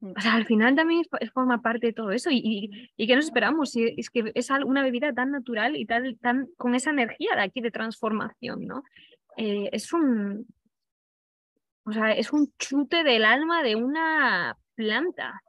[0.00, 0.12] Mm.
[0.16, 1.02] O sea, al final también
[1.34, 2.30] forma parte de todo eso.
[2.30, 3.70] ¿Y, y, qué nos esperamos?
[3.72, 7.42] Si es que es una bebida tan natural y tan, tan con esa energía de
[7.42, 8.84] aquí de transformación, ¿no?
[9.36, 10.46] Eh, es un.
[11.84, 15.42] O sea, es un chute del alma de una planta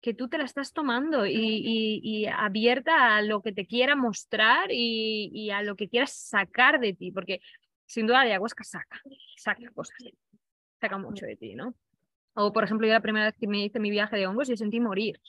[0.00, 4.68] que tú te la estás tomando y, y, abierta a lo que te quiera mostrar
[4.72, 7.42] y, a lo que quieras sacar de ti, porque
[7.84, 9.02] sin duda la ayahuasca saca,
[9.36, 9.98] saca cosas,
[10.80, 11.74] saca mucho de ti, ¿no?
[12.32, 14.56] O, por ejemplo, yo la primera vez que me hice mi viaje de hongos, yo
[14.56, 15.20] sentí morir.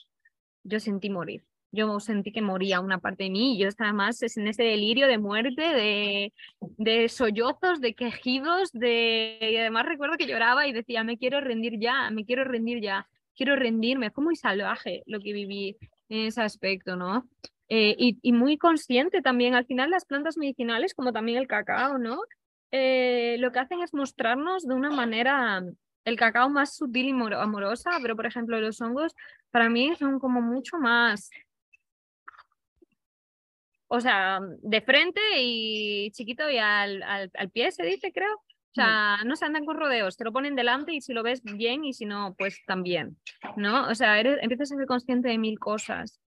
[0.62, 1.44] Yo sentí morir.
[1.72, 3.58] Yo sentí que moría una parte de mí.
[3.58, 9.38] Yo estaba más en ese delirio de muerte, de, de sollozos, de quejidos, de...
[9.40, 13.08] Y además recuerdo que lloraba y decía, me quiero rendir ya, me quiero rendir ya,
[13.36, 14.10] quiero rendirme.
[14.10, 15.76] Fue muy salvaje lo que viví
[16.08, 17.28] en ese aspecto, ¿no?
[17.68, 19.54] Eh, y, y, muy consciente también.
[19.54, 22.20] Al final las plantas medicinales, como también el cacao, ¿no?
[22.70, 25.62] Eh, lo que hacen es mostrarnos de una manera
[26.04, 29.14] el cacao más sutil y amorosa, pero por ejemplo los hongos
[29.50, 31.30] para mí son como mucho más,
[33.88, 38.42] o sea, de frente y chiquito y al, al, pie se dice, creo.
[38.72, 41.42] O sea, no se andan con rodeos, te lo ponen delante y si lo ves
[41.42, 43.18] bien y si no, pues también,
[43.56, 43.86] ¿no?
[43.88, 46.18] O sea, empiezas a ser consciente de mil cosas.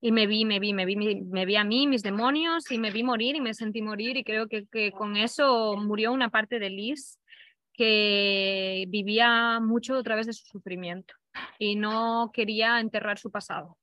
[0.00, 2.90] Y me vi, me vi, me vi, me, vi a mí, mis demonios, y me
[2.90, 6.58] vi morir y me sentí morir y creo que, que con eso murió una parte
[6.58, 7.20] de Liz
[7.72, 11.14] que vivía mucho a través de su sufrimiento
[11.58, 13.78] y no quería enterrar su pasado,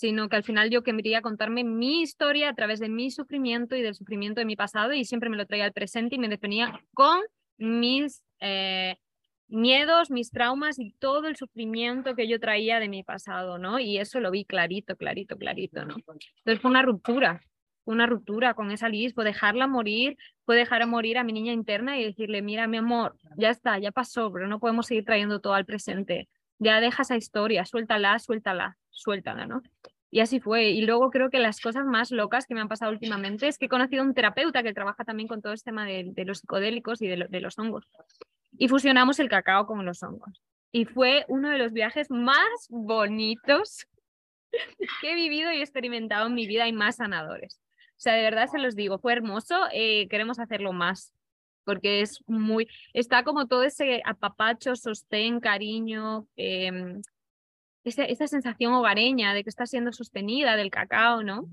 [0.00, 3.82] sino que al final yo quería contarme mi historia a través de mi sufrimiento y
[3.82, 6.80] del sufrimiento de mi pasado y siempre me lo traía al presente y me definía
[6.94, 7.20] con
[7.58, 8.96] mis eh,
[9.48, 13.78] miedos, mis traumas y todo el sufrimiento que yo traía de mi pasado, ¿no?
[13.78, 15.96] Y eso lo vi clarito, clarito, clarito, ¿no?
[15.96, 17.42] Entonces fue una ruptura,
[17.84, 21.98] una ruptura con esa Liz, fue dejarla morir, fue dejar morir a mi niña interna
[21.98, 25.52] y decirle, mira, mi amor, ya está, ya pasó, pero no podemos seguir trayendo todo
[25.52, 26.30] al presente.
[26.60, 29.62] Ya deja esa historia, suéltala, suéltala, suéltala, ¿no?
[30.10, 30.70] Y así fue.
[30.70, 33.66] Y luego creo que las cosas más locas que me han pasado últimamente es que
[33.66, 37.00] he conocido a un terapeuta que trabaja también con todo este tema de, los psicodélicos
[37.00, 37.88] y de, los hongos.
[38.58, 40.42] Y fusionamos el cacao con los hongos.
[40.70, 43.86] Y fue uno de los viajes más bonitos
[45.00, 47.58] que he vivido y experimentado en mi vida y más sanadores.
[47.92, 51.14] O sea, de verdad se los digo, fue hermoso, eh, queremos hacerlo más,
[51.64, 57.00] porque es muy, está como todo ese apapacho, sostén, cariño, eh,
[57.84, 61.48] esa, sensación hogareña de que está siendo sostenida del cacao, ¿no?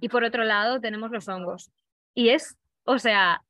[0.00, 1.70] Y por otro lado tenemos los hongos.
[2.14, 3.42] Y es, o sea,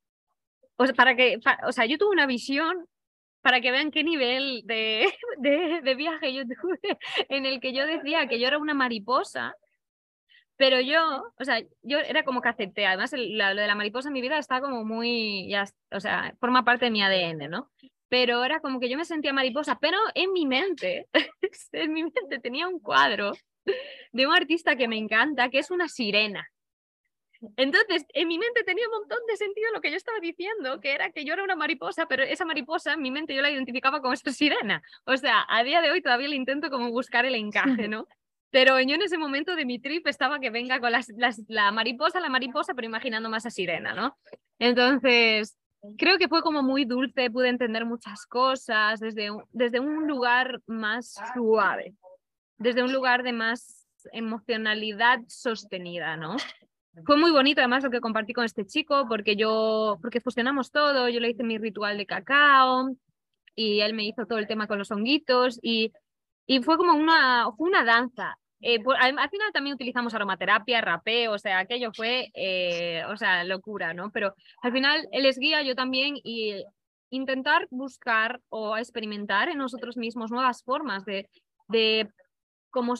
[0.75, 2.87] o sea, para que, o sea, yo tuve una visión
[3.41, 5.07] para que vean qué nivel de,
[5.39, 6.79] de, de, viaje yo tuve,
[7.29, 9.55] en el que yo decía que yo era una mariposa
[10.57, 12.85] pero yo, o sea, yo era como que acepté.
[12.85, 16.65] Además, lo de la mariposa en mi vida está como muy, ya, o sea, forma
[16.65, 17.71] parte de mi ADN, ¿no?
[18.09, 21.07] Pero era como que yo me sentía mariposa, pero en mi mente,
[21.71, 23.33] en mi mente tenía un cuadro
[24.11, 26.49] de un artista que me encanta, que es una sirena.
[27.55, 30.93] Entonces, en mi mente tenía un montón de sentido lo que yo estaba diciendo, que
[30.93, 34.01] era que yo era una mariposa, pero esa mariposa en mi mente yo la identificaba
[34.01, 34.81] como esta sirena.
[35.05, 38.07] O sea, a día de hoy todavía le intento como buscar el encaje, ¿no?
[38.49, 41.11] Pero yo en ese momento de mi trip estaba que venga con las,
[41.47, 44.17] la mariposa, la mariposa, pero imaginando más a Sirena, ¿no?
[44.57, 45.57] Entonces,
[45.97, 51.15] creo que fue como muy dulce, pude entender muchas cosas desde, desde un lugar más
[51.33, 51.93] suave,
[52.57, 56.37] desde un lugar de más emocionalidad sostenida, ¿no?
[57.05, 61.09] Fue muy bonito además lo que compartí con este chico porque yo, porque fusionamos todo,
[61.09, 62.95] yo le hice mi ritual de cacao
[63.55, 65.91] y él me hizo todo el tema con los honguitos y
[66.47, 68.37] y fue como una, fue una danza.
[68.61, 73.93] Eh, al, final también utilizamos aromaterapia, rapé, o sea, aquello fue, eh, o sea, locura,
[73.93, 74.09] ¿no?
[74.11, 74.33] Pero
[74.63, 76.63] al final él es guía, yo también, y
[77.11, 81.29] intentar buscar o experimentar en nosotros mismos nuevas formas de,
[81.67, 82.09] de
[82.71, 82.95] cómo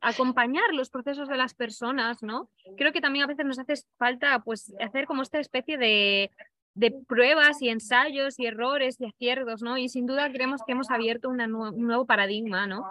[0.00, 2.50] acompañar los procesos de las personas, ¿no?
[2.76, 6.30] Creo que también a veces nos hace falta, pues, hacer como esta especie de
[6.76, 9.78] de pruebas y ensayos y errores y aciertos, ¿no?
[9.78, 12.84] Y sin duda creemos que hemos abierto un nuevo paradigma, ¿no?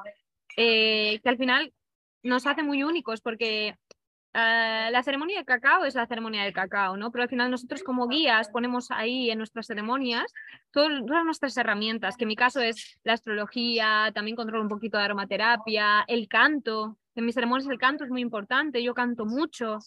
[0.58, 1.71] Eh, que al final
[2.24, 3.78] nos hace muy únicos porque
[4.34, 7.12] ah, la ceremonia del cacao es la ceremonia del cacao, ¿no?
[7.12, 10.34] Pero al final nosotros como guías ponemos ahí en nuestras ceremonias
[10.71, 15.04] todas nuestras herramientas, que en mi caso es la astrología, también controlo un poquito de
[15.04, 16.98] aromaterapia, el canto.
[17.13, 19.78] En mis ceremonias el canto es muy importante, yo canto mucho,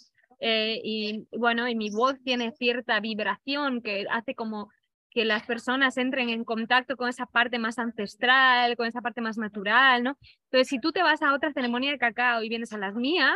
[0.40, 4.70] eh, y bueno, y mi voz tiene cierta vibración que hace como
[5.10, 9.38] que las personas entren en contacto con esa parte más ancestral, con esa parte más
[9.38, 10.18] natural, ¿no?
[10.44, 13.34] Entonces, si tú te vas a otra ceremonia de cacao y vienes a las mías,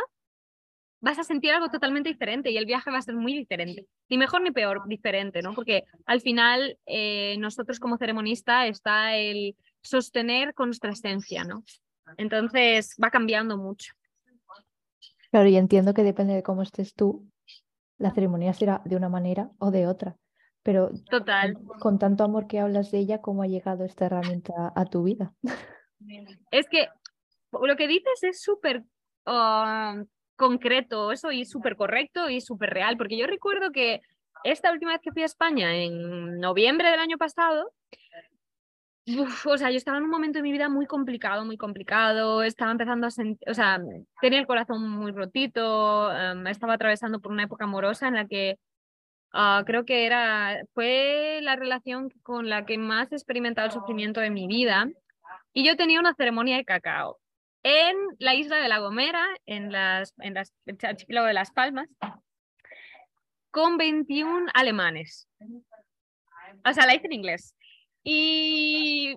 [1.01, 3.87] vas a sentir algo totalmente diferente y el viaje va a ser muy diferente.
[4.07, 5.53] Ni mejor ni peor, diferente, ¿no?
[5.53, 11.65] Porque al final eh, nosotros como ceremonista está el sostener con nuestra esencia, ¿no?
[12.15, 13.93] Entonces va cambiando mucho.
[15.33, 17.27] Claro, y entiendo que depende de cómo estés tú,
[17.97, 20.15] la ceremonia será de una manera o de otra.
[20.61, 21.57] Pero Total.
[21.79, 25.33] Con, tanto amor que hablas de ella, ¿cómo ha llegado esta herramienta a tu vida?
[26.51, 26.87] Es que
[27.51, 28.83] lo que dices es súper
[29.25, 34.01] um, concreto, eso y súper correcto y súper real, porque yo recuerdo que
[34.43, 37.73] esta última vez que fui a España, en noviembre del año pasado,
[39.45, 42.71] o sea, yo estaba en un momento de mi vida muy complicado, muy complicado, estaba
[42.71, 43.79] empezando a sentir, o sea,
[44.21, 48.57] tenía el corazón muy rotito, um, estaba atravesando por una época amorosa en la que
[49.33, 54.21] uh, creo que era, fue la relación con la que más he experimentado el sufrimiento
[54.21, 54.89] de mi vida.
[55.51, 57.19] Y yo tenía una ceremonia de cacao
[57.63, 61.89] en la isla de La Gomera, en, las, en las, el archipiélago de Las Palmas,
[63.51, 65.27] con 21 alemanes.
[66.65, 67.55] O sea, la hice en inglés.
[68.03, 69.15] Y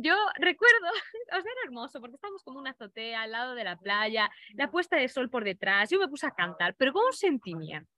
[0.00, 0.86] yo recuerdo,
[1.32, 4.70] o sea, era hermoso porque estábamos como una azotea al lado de la playa, la
[4.70, 7.90] puesta de sol por detrás, yo me puse a cantar, pero con un sentimiento,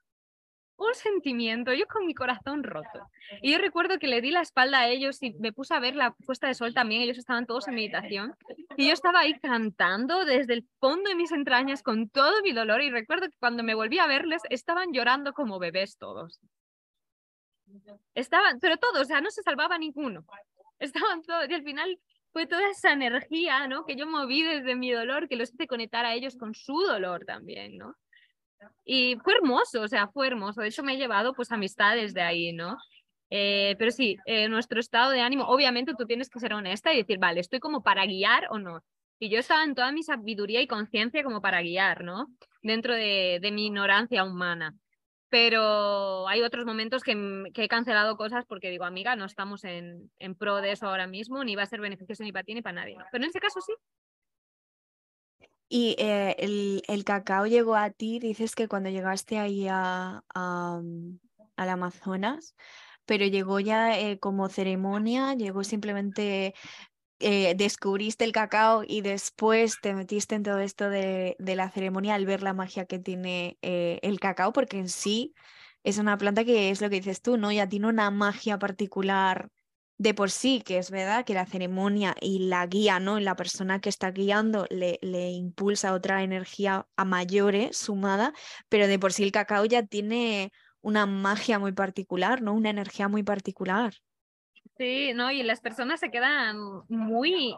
[0.78, 3.08] un sentimiento, yo con mi corazón roto.
[3.40, 5.96] Y yo recuerdo que le di la espalda a ellos y me puse a ver
[5.96, 8.34] la puesta de sol también, ellos estaban todos en meditación,
[8.76, 12.82] y yo estaba ahí cantando desde el fondo de mis entrañas con todo mi dolor
[12.82, 16.40] y recuerdo que cuando me volví a verles estaban llorando como bebés todos.
[18.14, 20.24] Estaban, pero todos, o sea, no se salvaba ninguno.
[20.78, 21.98] Estaban todos, y al final
[22.32, 23.86] fue toda esa energía, ¿no?
[23.86, 27.24] Que yo moví desde mi dolor, que los hice conectar a ellos con su dolor
[27.24, 27.94] también, ¿no?
[28.84, 30.60] Y fue hermoso, o sea, fue hermoso.
[30.60, 32.76] De hecho, me he llevado pues amistades de ahí, ¿no?
[33.30, 36.98] Eh, pero sí, eh, nuestro estado de ánimo, obviamente tú tienes que ser honesta y
[36.98, 38.82] decir, vale, estoy como para guiar o no.
[39.18, 42.26] Y yo estaba en toda mi sabiduría y conciencia como para guiar, ¿no?
[42.62, 44.74] Dentro de, de mi ignorancia humana
[45.28, 47.12] pero hay otros momentos que,
[47.54, 51.42] he cancelado cosas porque digo, amiga, no estamos en, en, pro de eso ahora mismo,
[51.42, 52.96] ni va a ser beneficioso ni para ti ni para nadie.
[53.10, 53.72] Pero en ese caso sí.
[55.68, 60.80] Y eh, el, el, cacao llegó a ti, dices que cuando llegaste ahí a, a,
[61.56, 62.54] al Amazonas,
[63.04, 66.54] pero llegó ya eh, como ceremonia, llegó simplemente
[67.20, 72.26] eh, descubriste el cacao y después te metiste en todo esto de, la ceremonia al
[72.26, 75.34] ver la magia que tiene eh, el cacao, porque en sí
[75.82, 77.52] es una planta que es lo que dices tú, ¿no?
[77.52, 79.50] Ya tiene una magia particular
[79.98, 83.18] de por sí, que es verdad que la ceremonia y la guía, ¿no?
[83.20, 88.34] La persona que está guiando le, le impulsa otra energía a mayores sumada,
[88.68, 90.52] pero de por sí el cacao ya tiene
[90.82, 92.54] una magia muy particular, ¿no?
[92.54, 93.94] Una energía muy particular.
[94.78, 96.58] Sí, no, y las personas se quedan
[96.88, 97.56] muy,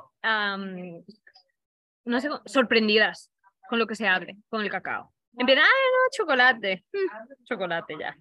[2.04, 3.32] no sé, sorprendidas
[3.68, 5.12] con lo que se abre, con el cacao.
[5.36, 6.84] Empiezan, ah, no, chocolate,
[7.44, 8.16] chocolate ya.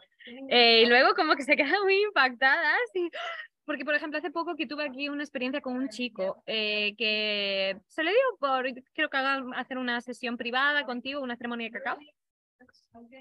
[0.50, 3.10] Eh, y luego como que se quedan muy impactadas y...
[3.66, 7.78] Porque, por ejemplo, hace poco que tuve aquí una experiencia con un chico eh, que
[7.88, 11.72] se le dio por, creo que haga, hacer una sesión privada contigo, una ceremonia de
[11.72, 11.98] cacao.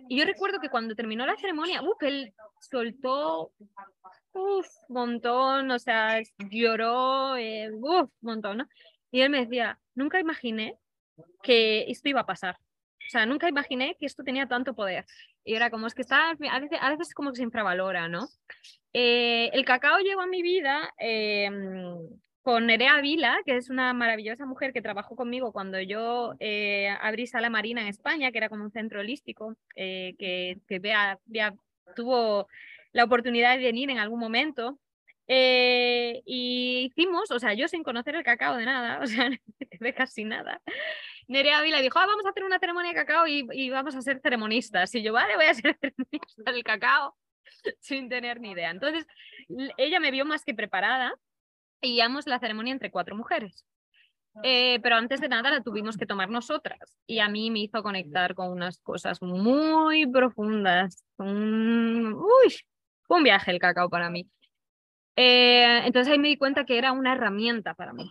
[0.08, 3.50] Y yo recuerdo que cuando terminó la ceremonia, uf, él soltó
[4.36, 6.20] uf, montón, o sea,
[6.50, 8.68] lloró, eh, uf, montón, ¿no?
[9.10, 10.76] Y él me decía, nunca imaginé
[11.42, 12.56] que esto iba a pasar.
[13.06, 15.06] O sea, nunca imaginé que esto tenía tanto poder.
[15.44, 18.28] Y era como es que está, a veces, a veces como que se infravalora, ¿no?
[18.92, 21.48] Eh, el cacao llegó a mi vida eh,
[22.42, 27.26] con Nerea Vila, que es una maravillosa mujer que trabajó conmigo cuando yo eh, abrí
[27.26, 31.18] Sala Marina en España, que era como un centro holístico, que, que vea,
[31.94, 32.48] tuvo
[32.96, 34.78] la oportunidad de venir en algún momento.
[35.28, 39.28] Eh, y hicimos, o sea, yo sin conocer el cacao de nada, o sea,
[39.58, 40.62] de casi nada.
[41.28, 44.00] Nerea Ávila dijo, ah, vamos a hacer una ceremonia de cacao y, y, vamos a
[44.00, 44.94] ser ceremonistas.
[44.94, 47.14] Y yo, vale, voy a ser ceremonista del cacao
[47.80, 48.70] sin tener ni idea.
[48.70, 49.06] Entonces,
[49.76, 51.14] ella me vio más que preparada
[51.82, 53.66] y guiamos la ceremonia entre cuatro mujeres.
[54.42, 57.82] Eh, pero antes de nada la tuvimos que tomar nosotras y a mí me hizo
[57.82, 61.04] conectar con unas cosas muy profundas.
[61.16, 62.14] Un...
[62.14, 62.54] Uy,
[63.08, 64.28] un viaje el cacao para mí.
[65.16, 68.10] Eh, entonces ahí me di cuenta que era una herramienta para mí.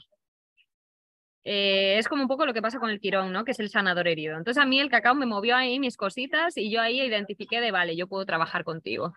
[1.47, 3.45] Eh, es como un poco lo que pasa con el quirón, ¿no?
[3.45, 4.35] Que es el sanador herido.
[4.35, 7.71] Entonces a mí el cacao me movió ahí mis cositas y yo ahí identifiqué de,
[7.71, 9.13] vale, yo puedo trabajar contigo.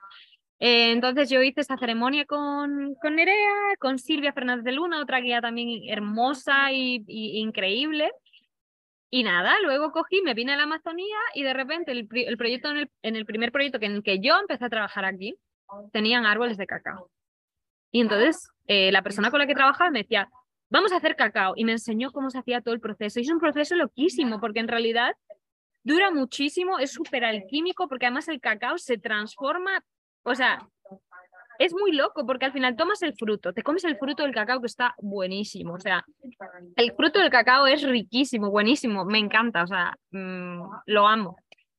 [0.60, 5.20] Eh, entonces yo hice esa ceremonia con, con Nerea, con Silvia Fernández de Luna, otra
[5.20, 8.10] guía también hermosa y, increíble.
[9.10, 12.70] Y nada, luego cogí, me vine a la Amazonía y de repente el, el proyecto,
[12.70, 15.34] en el, en el, primer proyecto en el que yo empecé a trabajar aquí,
[15.92, 17.10] tenían árboles de cacao.
[17.90, 20.28] Y entonces eh, la persona con la que trabajaba me decía,
[20.70, 21.54] vamos a hacer cacao.
[21.56, 23.18] Y me enseñó cómo se hacía todo el proceso.
[23.18, 25.14] Y es un proceso loquísimo, porque en realidad
[25.82, 29.82] dura muchísimo, es súper alquímico, porque además el cacao se transforma,
[30.22, 30.68] o sea,
[31.58, 34.60] es muy loco, porque al final tomas el fruto, te comes el fruto del cacao
[34.60, 36.04] que está buenísimo, o sea,
[36.76, 41.36] el fruto del cacao es riquísimo, buenísimo, me encanta, o sea, mm, lo amo.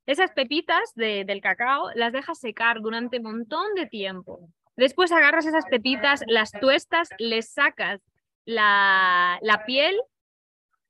[0.10, 4.40] Esas pepitas de, del cacao las dejas secar durante un montón de tiempo.
[4.76, 8.02] Después agarras esas pepitas, las tuestas, les sacas
[8.44, 9.96] la, la piel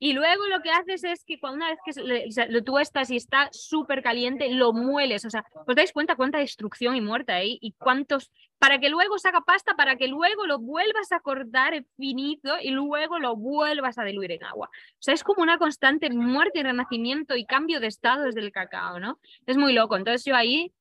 [0.02, 3.50] y luego lo que haces es que cuando una vez que lo tuestas y está
[3.52, 5.26] súper caliente, lo mueles.
[5.26, 7.58] O sea, ¿os dais cuenta cuánta destrucción y muerte hay?
[7.60, 11.84] Y cuántos, para que luego se haga pasta, para que luego lo vuelvas a cortar
[11.98, 14.70] finito y luego lo vuelvas a diluir en agua.
[14.72, 18.52] O sea, es como una constante muerte y renacimiento y cambio de estado desde el
[18.52, 19.20] cacao, ¿no?
[19.44, 19.98] Es muy loco.
[19.98, 20.72] Entonces yo ahí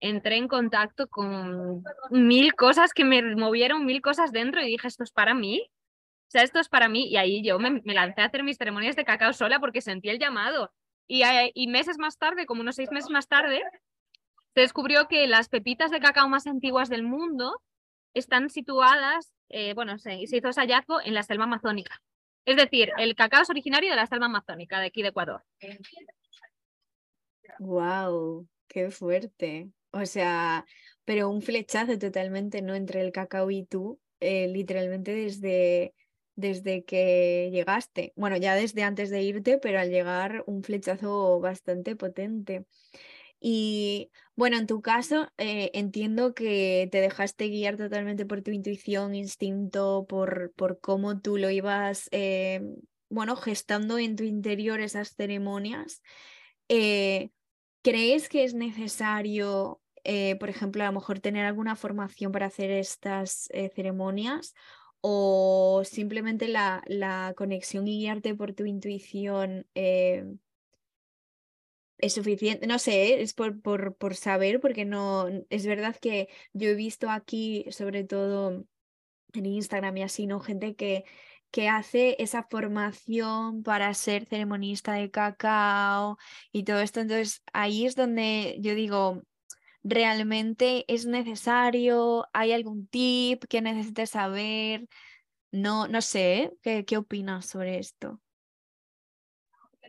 [0.00, 5.04] entré en contacto con mil cosas que me movieron, mil cosas dentro y dije, esto
[5.04, 5.70] es para mí.
[6.28, 7.08] O sea, esto es para mí.
[7.08, 10.18] Y ahí yo me, lancé a hacer mis ceremonias de cacao sola porque sentí el
[10.18, 10.72] llamado.
[11.06, 13.62] Y, eh, y meses más tarde, como unos seis meses más tarde,
[14.54, 17.62] se descubrió que las pepitas de cacao más antiguas del mundo
[18.12, 22.02] están situadas, eh, bueno, se, se, hizo ese hallazgo en la selva amazónica.
[22.44, 25.42] Es decir, el cacao es originario de la selva amazónica, de aquí de Ecuador.
[27.58, 28.46] ¡Wow!
[28.66, 29.70] ¡Qué fuerte!
[29.92, 30.66] O sea,
[31.04, 32.74] pero un flechazo totalmente, ¿no?
[32.74, 35.94] Entre el cacao y tú, eh, literalmente desde
[36.38, 38.12] desde que llegaste.
[38.14, 42.64] Bueno, ya desde antes de irte, pero al llegar un flechazo bastante potente.
[43.40, 49.16] Y bueno, en tu caso, eh, entiendo que te dejaste guiar totalmente por tu intuición,
[49.16, 52.60] instinto, por, por cómo tú lo ibas, eh,
[53.08, 56.02] bueno, gestando en tu interior esas ceremonias.
[56.68, 57.30] Eh,
[57.82, 59.80] ¿Crees que es necesario,
[60.38, 64.54] por ejemplo, a lo mejor tener alguna formación para hacer estas ceremonias?
[65.00, 70.24] O simplemente la, la conexión y guiarte por tu intuición eh,
[71.98, 76.68] es suficiente, no sé, es por, por, por, saber, porque no, es verdad que yo
[76.70, 78.64] he visto aquí, sobre todo
[79.34, 80.40] en Instagram y así, ¿no?
[80.40, 81.04] Gente que,
[81.50, 86.18] que hace esa formación para ser ceremonista de cacao
[86.52, 89.22] y todo esto, entonces ahí es donde yo digo,
[89.88, 94.88] realmente es necesario, hay algún tip que necesites saber,
[95.50, 98.20] no, no sé, ¿qué, qué opinas sobre esto?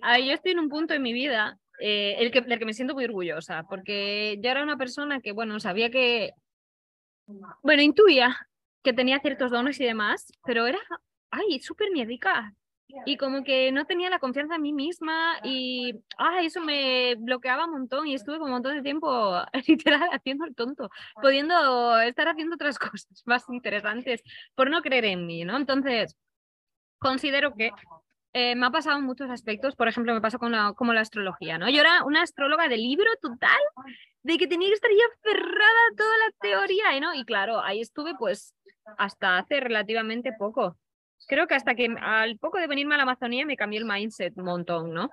[0.02, 2.94] Yo estoy en un punto en mi vida eh, el que, del que me siento
[2.94, 6.32] muy orgullosa, porque yo era una persona que, bueno, sabía que,
[7.62, 8.38] bueno, intuía
[8.84, 10.80] que tenía ciertos dones y demás, pero era,
[11.32, 12.54] ay, súper miedica
[13.06, 17.66] y como que no tenía la confianza en mí misma y ay, eso me bloqueaba
[17.66, 20.90] un montón y estuve como un montón de tiempo literal haciendo el tonto,
[21.22, 24.22] pudiendo estar haciendo otras cosas más interesantes
[24.56, 25.58] por no creer en mí, ¿no?
[25.58, 26.16] Entonces,
[27.00, 27.72] considero que
[28.34, 31.02] eh, me ha pasado en muchos aspectos, por ejemplo, me pasó con la, como la
[31.02, 31.70] astrología, ¿no?
[31.70, 33.60] Yo era una astróloga de libro total,
[34.22, 37.14] de que tenía que estar ya aferrada a toda la teoría, ¿no?
[37.16, 38.54] Y claro, ahí estuve pues
[38.98, 40.78] hasta hace relativamente poco
[41.28, 44.38] creo que hasta que al poco de venirme a la Amazonía me cambió el mindset
[44.38, 45.10] un montón, ¿no?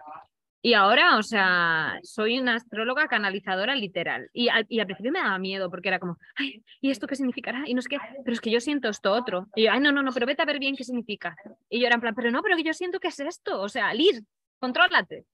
[0.62, 4.28] Y ahora, o sea, soy una astróloga canalizadora literal.
[4.32, 7.14] Y al, y al principio me daba miedo porque era como, ay, ¿y esto qué
[7.14, 7.62] significará?
[7.66, 9.46] Y no sé qué, pero es que yo siento esto otro.
[9.54, 11.36] Y yo, ay, no, no, no, pero vete a ver bien qué significa.
[11.68, 13.60] Y yo era en plan, pero no, pero que yo siento que es esto.
[13.60, 14.24] O sea, Liz,
[14.58, 15.24] contrólate.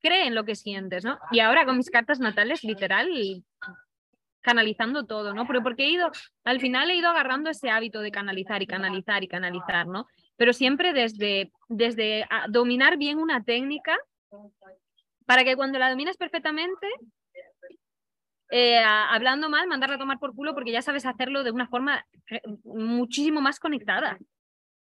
[0.00, 1.20] Cree en lo que sientes, ¿no?
[1.30, 3.08] Y ahora con mis cartas natales, literal,
[4.40, 5.46] canalizando todo, ¿no?
[5.46, 6.10] Pero porque he ido,
[6.44, 10.06] al final he ido agarrando ese hábito de canalizar y canalizar y canalizar, ¿no?
[10.36, 13.98] Pero siempre desde, desde dominar bien una técnica
[15.26, 16.86] para que cuando la dominas perfectamente,
[18.50, 22.04] eh, hablando mal, mandarla a tomar por culo porque ya sabes hacerlo de una forma
[22.64, 24.18] muchísimo más conectada,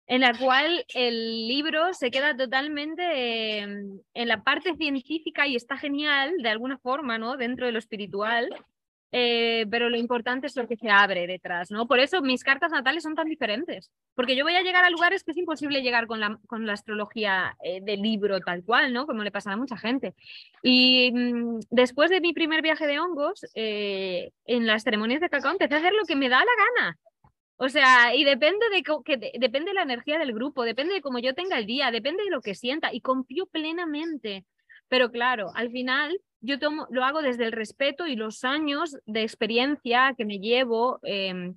[0.06, 6.34] en la cual el libro se queda totalmente en la parte científica y está genial
[6.38, 7.36] de alguna forma, ¿no?
[7.36, 8.48] Dentro de lo espiritual,
[9.18, 11.88] eh, pero lo importante es lo que se abre detrás, ¿no?
[11.88, 15.24] Por eso mis cartas natales son tan diferentes, porque yo voy a llegar a lugares
[15.24, 19.06] que es imposible llegar con la, con la astrología eh, de libro tal cual, ¿no?
[19.06, 20.14] Como le pasa a mucha gente.
[20.62, 25.52] Y mm, después de mi primer viaje de hongos, eh, en las ceremonias de cacao
[25.52, 26.98] empecé a hacer lo que me da la gana.
[27.56, 31.20] O sea, y depende de, que, depende de la energía del grupo, depende de cómo
[31.20, 34.44] yo tenga el día, depende de lo que sienta y confío plenamente.
[34.88, 39.22] Pero claro, al final yo tomo, lo hago desde el respeto y los años de
[39.22, 41.56] experiencia que me llevo em,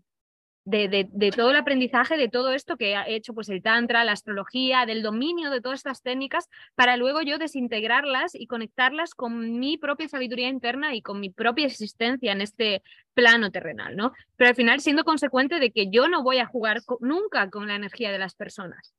[0.70, 4.86] de, todo el aprendizaje de todo esto que ha hecho pues el tantra, la astrología,
[4.86, 10.08] del dominio de todas estas técnicas para luego yo desintegrarlas y conectarlas con mi propia
[10.08, 12.84] sabiduría interna y con mi propia existencia en este
[13.14, 14.14] plano terrenal, ¿no?
[14.36, 17.76] Pero al final siendo consecuente de que yo no voy a jugar nunca con la
[17.76, 18.94] energía de las personas.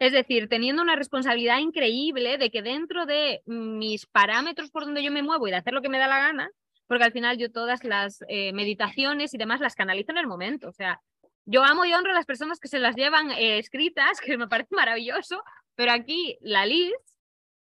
[0.00, 5.12] Es decir, teniendo una responsabilidad increíble de que dentro de mis parámetros por donde yo
[5.12, 6.50] me muevo y de hacer lo que me da la gana,
[6.86, 10.68] porque al final yo todas las eh, meditaciones y demás las canalizo en el momento.
[10.68, 11.02] O sea,
[11.44, 14.48] yo amo y honro a las personas que se las llevan eh, escritas, que me
[14.48, 15.42] parece maravilloso,
[15.74, 16.94] pero aquí la Liz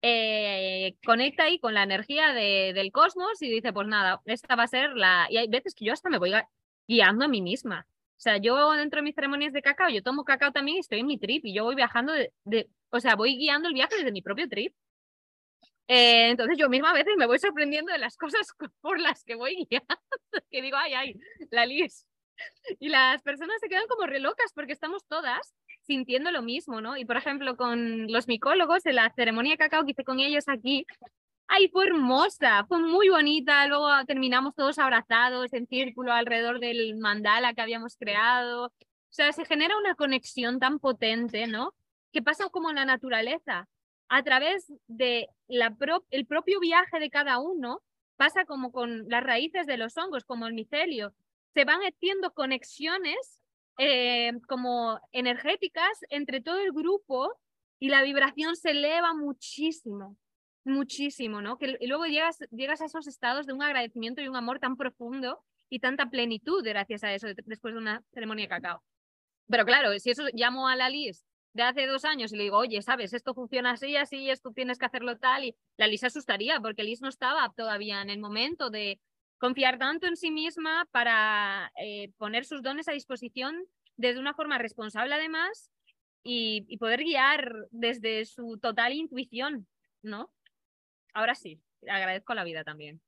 [0.01, 4.63] eh, conecta ahí con la energía de, del cosmos y dice, pues nada, esta va
[4.63, 5.27] a ser la...
[5.29, 6.31] Y hay veces que yo hasta me voy
[6.87, 7.85] guiando a mí misma.
[8.23, 11.01] O sea, yo dentro de mis ceremonias de cacao, yo tomo cacao también y estoy
[11.01, 14.13] en mi trip y yo voy viajando de o sea, voy guiando el viaje desde
[14.13, 14.73] mi propio trip.
[15.89, 18.47] Eh, entonces yo misma a veces me voy sorprendiendo de las cosas
[18.81, 19.97] por las que voy guiando,
[20.49, 21.19] que digo, ay, ay,
[21.51, 22.07] la Liz.
[22.79, 26.95] Y las personas se quedan como relocas porque estamos todas sintiendo lo mismo, ¿no?
[26.95, 30.47] Y por ejemplo, con los micólogos, en la ceremonia de cacao que hice con ellos
[30.47, 30.85] aquí,
[31.55, 33.67] ay, fue hermosa, fue muy bonita.
[33.67, 38.65] Luego terminamos todos abrazados en círculo alrededor del mandala que habíamos creado.
[38.65, 38.71] O
[39.09, 41.73] sea, se genera una conexión tan potente, ¿no?
[42.11, 43.67] Que pasa como en la naturaleza
[44.09, 45.75] a través de la
[46.11, 47.81] el propio viaje de cada uno,
[48.15, 51.13] pasa como con las raíces de los hongos, como el micelio,
[51.53, 53.39] se van haciendo conexiones
[53.77, 57.31] eh, como energéticas entre todo el grupo
[57.79, 60.15] y la vibración se eleva muchísimo,
[60.65, 61.57] muchísimo, ¿no?
[61.57, 64.77] Que, y luego llegas, llegas a esos estados de un agradecimiento y un amor tan
[64.77, 68.83] profundo y tanta plenitud gracias a eso después de una ceremonia de cacao.
[69.47, 72.57] Pero claro, si eso llamo a la Liz de hace dos años y le digo,
[72.57, 76.59] oye, sabes, esto funciona así, así, esto tienes que hacerlo tal, y la Liz asustaría
[76.59, 78.99] porque Liz no estaba todavía en el momento de
[79.37, 83.65] confiar tanto en sí misma para eh, poner sus dones a disposición
[83.97, 85.69] desde una forma responsable además
[86.23, 89.67] y, poder guiar desde su total intuición,
[90.01, 90.31] ¿no?
[91.13, 93.01] Ahora sí, agradezco la vida también.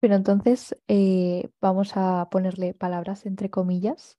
[0.00, 4.18] Pero entonces eh, vamos a ponerle palabras entre comillas.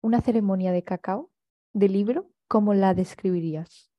[0.00, 1.30] Una ceremonia de cacao
[1.72, 3.90] de libro, ¿cómo la describirías?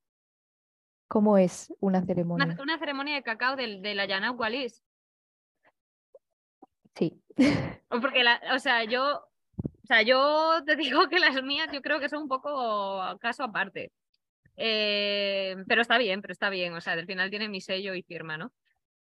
[1.08, 2.58] ¿Cómo es una ceremonia?
[2.60, 4.84] Una, ceremonia de cacao de, de la Llana Wallis.
[6.96, 7.22] Sí.
[7.90, 9.28] Porque, la, o sea, yo,
[9.58, 13.44] o sea, yo te digo que las mías yo creo que son un poco caso
[13.44, 13.92] aparte.
[14.58, 16.74] Eh, pero está bien, pero está bien.
[16.74, 18.54] O sea, al final tiene mi sello y firma, ¿no?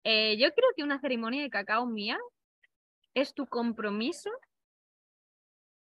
[0.04, 2.18] Eh, yo creo que una ceremonia de cacao mía
[3.14, 4.30] es tu compromiso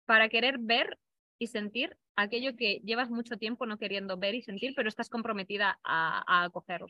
[0.06, 1.00] para querer ver
[1.40, 5.80] y sentir aquello que llevas mucho tiempo no queriendo ver y sentir, pero estás comprometida
[5.84, 6.88] a, a acogerlo.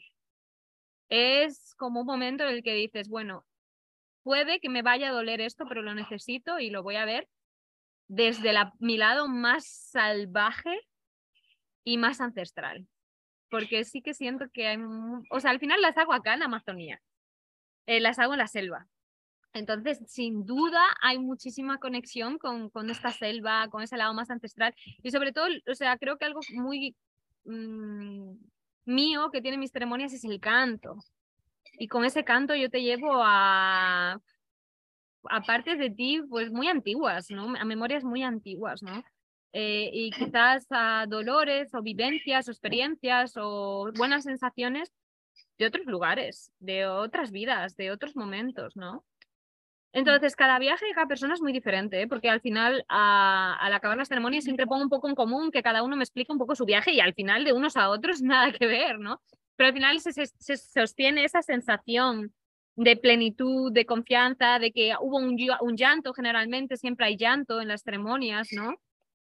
[1.09, 3.45] Es como un momento en el que dices, bueno,
[4.23, 7.27] puede que me vaya a doler esto, pero lo necesito y lo voy a ver
[8.07, 10.79] desde mi lado más salvaje
[11.83, 12.87] y más ancestral.
[13.49, 14.77] Porque sí que siento que hay,
[15.29, 17.01] o sea, al final las hago acá en la Amazonía,
[17.85, 18.87] eh, las hago en la selva,
[19.53, 24.73] entonces, sin duda, hay muchísima conexión con, con, esta selva, con ese lado más ancestral.
[25.03, 26.95] Y sobre todo, o sea, creo que algo muy
[27.45, 28.33] mm,
[28.85, 30.97] mío que tiene mis ceremonias es el canto.
[31.73, 34.19] Y con ese canto yo te llevo a,
[35.23, 37.55] a partes de ti, pues muy antiguas, ¿no?
[37.55, 39.03] A memorias muy antiguas, ¿no?
[39.55, 44.91] Eh, y quizás a dolores o vivencias o experiencias o buenas sensaciones
[45.59, 49.05] de otros lugares, de otras vidas, de otros momentos, ¿no?
[49.91, 52.07] Entonces, cada viaje y cada persona es muy diferente, ¿eh?
[52.07, 55.83] porque al final, al acabar las ceremonias, siempre pongo un poco en común que cada
[55.83, 58.51] uno me explica un poco su viaje y al final de unos a otros nada
[58.51, 59.21] que ver, ¿no?
[59.55, 62.33] Pero al final se, sostiene esa sensación
[62.75, 67.83] de plenitud, de confianza, de que hubo un llanto, generalmente siempre hay llanto en las
[67.83, 68.73] ceremonias, ¿no?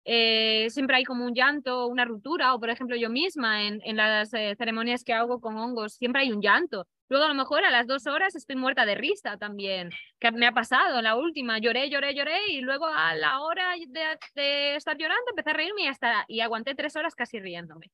[0.05, 3.97] Eh, siempre hay como un llanto, una ruptura, o por ejemplo yo misma en, en
[3.97, 6.87] las eh, ceremonias que hago con hongos, siempre hay un llanto.
[7.09, 9.89] Luego a lo mejor a las dos horas estoy muerta de risa también,
[10.19, 14.01] que me ha pasado la última, lloré, lloré, lloré y luego a la hora de,
[14.35, 17.91] de estar llorando empecé a reírme y, hasta, y aguanté tres horas casi riéndome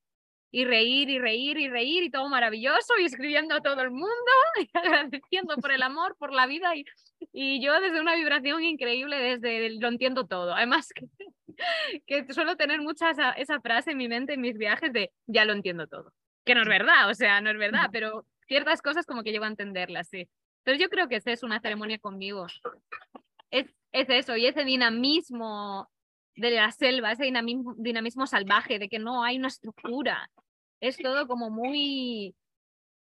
[0.52, 4.32] y reír y reír y reír y todo maravilloso y escribiendo a todo el mundo
[4.60, 6.84] y agradeciendo por el amor, por la vida y,
[7.32, 10.54] y yo desde una vibración increíble, desde lo entiendo todo.
[10.54, 11.06] Además que,
[12.06, 15.52] que suelo tener mucha esa, frase en mi mente en mis viajes de ya lo
[15.52, 16.12] entiendo todo.
[16.44, 19.44] Que no es verdad, o sea, no es verdad, pero ciertas cosas como que llego
[19.44, 20.28] a entenderlas, sí.
[20.64, 22.46] Entonces yo creo que esa es una ceremonia conmigo.
[23.50, 25.88] Es, es eso, y ese dinamismo
[26.36, 30.30] de la selva, ese dinamismo, dinamismo salvaje, de que no hay una estructura,
[30.80, 32.34] es todo como muy,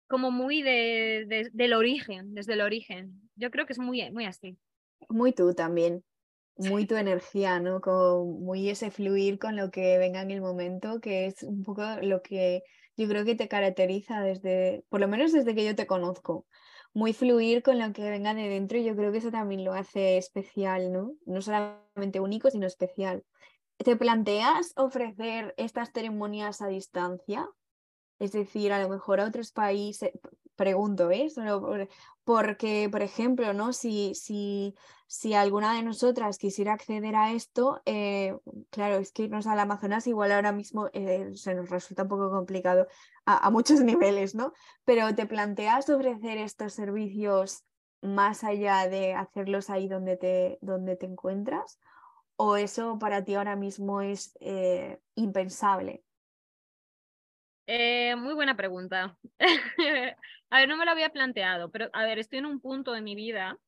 [0.09, 3.31] como muy de, del origen, desde el origen.
[3.37, 4.59] Yo creo que es muy, muy así.
[5.09, 6.03] Muy tú también.
[6.61, 7.81] Muy tu energía, ¿no?
[7.81, 11.83] Con muy ese fluir con lo que venga en el momento, que es un poco
[12.03, 12.63] lo que
[12.97, 16.47] yo creo que te caracteriza desde, por lo menos desde que yo te conozco.
[16.93, 19.73] Muy fluir con lo que venga de dentro y yo creo que eso también lo
[19.73, 21.13] hace especial, ¿no?
[21.25, 23.25] No solamente único, sino especial.
[23.79, 27.49] ¿Te planteas ofrecer estas ceremonias a distancia?
[28.19, 30.11] Es decir, a lo mejor a otros países,
[30.57, 31.29] pregunto, ¿eh?
[32.31, 33.73] Porque, por ejemplo, ¿no?
[33.73, 34.77] Si, si,
[35.09, 38.37] si alguna de nosotras quisiera acceder a esto, eh,
[38.71, 42.31] claro, es que irnos al Amazonas igual ahora mismo eh, se nos resulta un poco
[42.31, 42.87] complicado
[43.25, 44.53] a, muchos niveles, ¿no?
[44.85, 47.65] Pero ¿te planteas ofrecer estos servicios
[48.01, 51.81] más allá de hacerlos ahí donde te, donde te encuentras?
[52.37, 56.05] ¿O eso para ti ahora mismo es eh, impensable?
[57.73, 59.17] Eh, muy buena pregunta.
[60.51, 63.01] a ver, no me lo había planteado, pero a ver, estoy en un punto de
[63.01, 63.59] mi vida,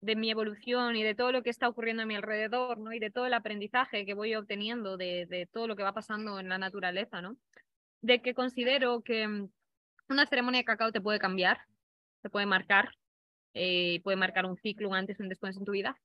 [0.00, 2.92] de mi evolución y de todo lo que está ocurriendo a mi alrededor, ¿no?
[2.92, 6.48] Y de todo el aprendizaje que voy obteniendo de, todo lo que va pasando en
[6.48, 7.36] la naturaleza, ¿no?
[8.02, 9.48] De que considero que mm,
[10.08, 11.60] una ceremonia de cacao te puede cambiar,
[12.22, 12.90] te puede marcar,
[13.54, 15.96] eh, puede marcar un ciclo, un antes y un después en tu vida.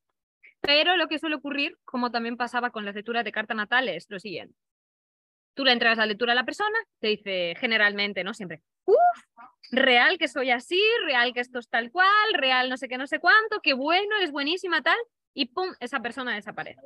[0.62, 4.12] Pero lo que suele ocurrir, como también pasaba con las lecturas de carta natales, es
[4.12, 4.56] lo siguiente.
[5.54, 8.34] Tú le entregas la lectura a la persona, te dice generalmente, ¿no?
[8.34, 8.98] Siempre, uff,
[9.72, 13.08] real que soy así, real que esto es tal cual, real no sé qué, no
[13.08, 14.98] sé cuánto, qué bueno, es buenísima, tal,
[15.34, 16.82] y pum, esa persona desaparece.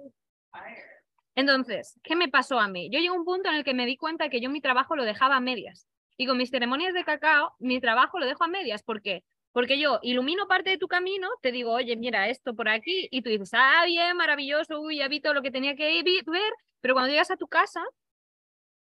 [1.36, 2.90] Entonces, ¿qué me pasó a mí?
[2.90, 4.96] Yo llegué a un punto en el que me di cuenta que yo mi trabajo
[4.96, 5.88] lo dejaba a medias.
[6.18, 8.84] Y con mis ceremonias de cacao, mi trabajo lo dejo a medias.
[8.84, 9.26] ¿Por qué?
[9.52, 13.22] Porque yo ilumino parte de tu camino, te digo, oye, mira esto por aquí, y
[13.22, 16.94] tú dices, ah, bien, maravilloso, uy, ya vi todo lo que tenía que ver, pero
[16.94, 17.82] cuando llegas a tu casa,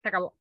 [0.01, 0.35] se acabó.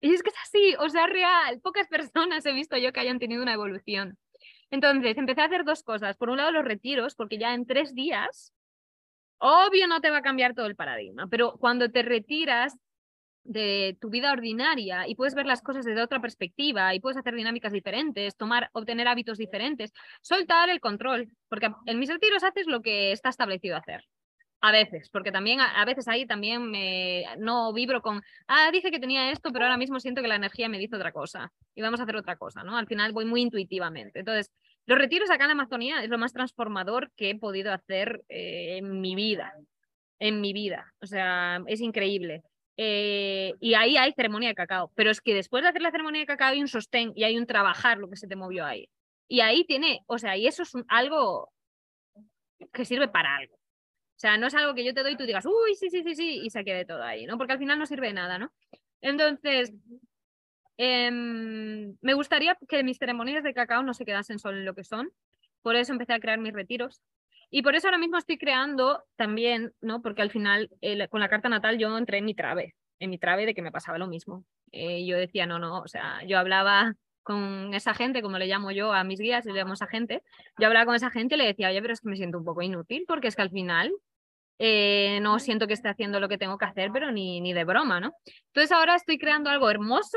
[0.00, 1.60] Y es que es así, o sea, real.
[1.60, 4.18] Pocas personas he visto yo que hayan tenido una evolución.
[4.70, 6.16] Entonces, empecé a hacer dos cosas.
[6.16, 8.52] Por un lado, los retiros, porque ya en tres días,
[9.38, 12.76] obvio no te va a cambiar todo el paradigma, pero cuando te retiras
[13.44, 17.34] de tu vida ordinaria y puedes ver las cosas desde otra perspectiva y puedes hacer
[17.34, 22.82] dinámicas diferentes, tomar, obtener hábitos diferentes, soltar el control, porque en mis retiros haces lo
[22.82, 24.04] que está establecido hacer.
[24.60, 28.98] A veces, porque también a, veces ahí también me, no vibro con, ah, dije que
[28.98, 32.00] tenía esto, pero ahora mismo siento que la energía me dice otra cosa y vamos
[32.00, 32.76] a hacer otra cosa, ¿no?
[32.76, 34.18] Al final voy muy intuitivamente.
[34.18, 34.50] Entonces,
[34.86, 38.78] los retiros acá en la Amazonía es lo más transformador que he podido hacer eh,
[38.78, 39.52] en mi vida,
[40.18, 40.92] en mi vida.
[41.00, 42.42] O sea, es increíble.
[42.76, 46.20] Eh, y ahí hay ceremonia de cacao, pero es que después de hacer la ceremonia
[46.20, 48.88] de cacao hay un sostén y hay un trabajar lo que se te movió ahí.
[49.28, 51.52] Y ahí tiene, o sea, y eso es algo
[52.72, 53.57] que sirve para algo.
[54.18, 56.02] O sea, no es algo que yo te doy y tú digas, uy, sí, sí,
[56.02, 57.38] sí, sí, y se quede todo ahí, ¿no?
[57.38, 58.50] Porque al final no sirve de nada, ¿no?
[59.00, 59.72] Entonces,
[60.76, 64.82] em, me gustaría que mis ceremonias de cacao no se quedasen solo en lo que
[64.82, 65.12] son.
[65.62, 67.00] Por eso empecé a crear mis retiros.
[67.48, 70.02] Y por eso ahora mismo estoy creando también, ¿no?
[70.02, 70.68] Porque al final,
[71.10, 73.70] con la carta natal, yo entré en mi trave, en mi trave de que me
[73.70, 74.44] pasaba lo mismo.
[74.72, 76.96] Eh, yo decía, no, no, o sea, yo hablaba
[77.28, 80.22] con esa gente, como le llamo yo a mis guías, le llamo a esa gente,
[80.58, 82.44] yo hablaba con esa gente y le decía, oye, pero es que me siento un
[82.44, 83.92] poco inútil, porque es que al final
[84.58, 87.64] eh, no siento que esté haciendo lo que tengo que hacer, pero ni, ni de
[87.64, 88.14] broma, ¿no?
[88.46, 90.16] Entonces ahora estoy creando algo hermoso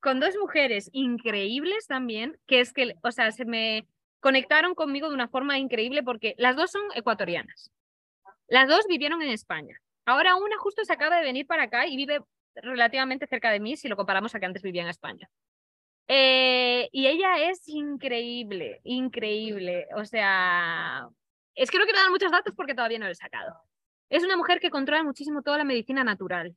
[0.00, 3.86] con dos mujeres increíbles también, que es que, o sea, se me
[4.20, 7.70] conectaron conmigo de una forma increíble porque las dos son ecuatorianas.
[8.48, 9.76] Las dos vivieron en España.
[10.06, 12.20] Ahora una justo se acaba de venir para acá y vive
[12.54, 15.28] relativamente cerca de mí si lo comparamos a que antes vivía en España.
[16.08, 19.86] Eh, y ella es increíble, increíble.
[19.96, 21.08] O sea,
[21.54, 23.54] es que no quiero dar muchos datos porque todavía no lo he sacado.
[24.08, 26.54] Es una mujer que controla muchísimo toda la medicina natural.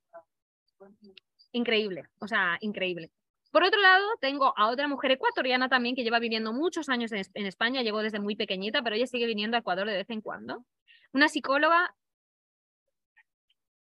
[1.51, 3.11] Increíble, o sea, increíble.
[3.51, 7.45] Por otro lado, tengo a otra mujer ecuatoriana también que lleva viviendo muchos años en,
[7.45, 10.65] España, llegó desde muy pequeñita, pero ella sigue viniendo a Ecuador de vez en cuando.
[11.13, 11.95] Una psicóloga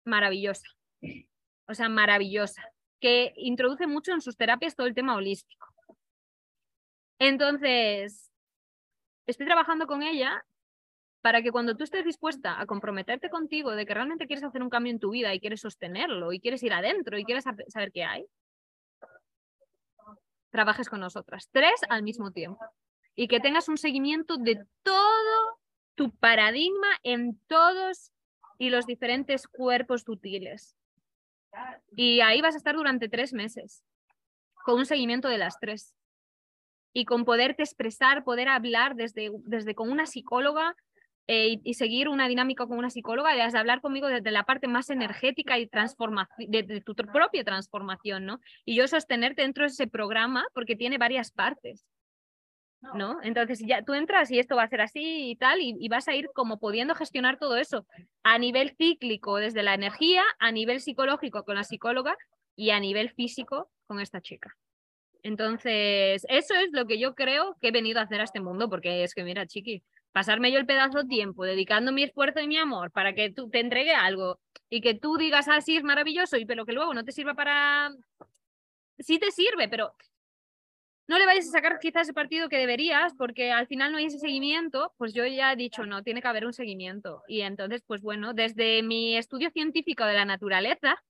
[0.04, 0.66] maravillosa,
[1.66, 5.66] o sea, maravillosa que introduce mucho en sus terapias todo el tema holístico.
[7.18, 8.30] Entonces,
[9.26, 10.44] estoy trabajando con ella
[11.20, 14.70] para que cuando tú estés dispuesta a comprometerte contigo de que realmente quieres hacer un
[14.70, 18.04] cambio en tu vida y quieres sostenerlo y quieres ir adentro y quieres saber qué
[18.04, 18.26] hay,
[20.50, 22.64] trabajes con nosotras, tres al mismo tiempo,
[23.14, 25.58] y que tengas un seguimiento de todo
[25.96, 28.12] tu paradigma en todos
[28.58, 30.77] y los diferentes cuerpos sutiles.
[31.94, 33.82] Y ahí vas a estar durante tres meses,
[34.64, 35.94] con un seguimiento de las tres.
[36.92, 40.74] Y con poderte expresar, poder hablar desde, desde con una psicóloga
[41.30, 44.88] eh, y, seguir una dinámica con una psicóloga, de hablar conmigo desde la parte más
[44.88, 48.40] energética y transformación, de, tu propia transformación, ¿no?
[48.64, 51.84] Y yo sostenerte dentro de ese programa porque tiene varias partes.
[52.94, 53.18] ¿No?
[53.22, 56.14] Entonces ya tú entras y esto va a ser así y tal, y, vas a
[56.14, 57.86] ir como pudiendo gestionar todo eso
[58.22, 62.16] a nivel cíclico desde la energía, a nivel psicológico con la psicóloga
[62.56, 64.56] y a nivel físico con esta chica.
[65.22, 68.70] Entonces, eso es lo que yo creo que he venido a hacer a este mundo,
[68.70, 72.48] porque es que, mira, chiqui, pasarme yo el pedazo de tiempo dedicando mi esfuerzo y
[72.48, 75.84] mi amor para que tú te entregue algo y que tú digas así ah, es
[75.84, 77.90] maravilloso, y pero que luego no te sirva para...
[78.98, 79.94] Sí te sirve, pero
[81.08, 84.04] no le vayas a sacar quizás ese partido que deberías porque al final no hay
[84.04, 87.22] ese seguimiento, pues yo ya he dicho, no, tiene que haber un seguimiento.
[87.26, 91.02] Y entonces, pues bueno, desde mi estudio científico de la naturaleza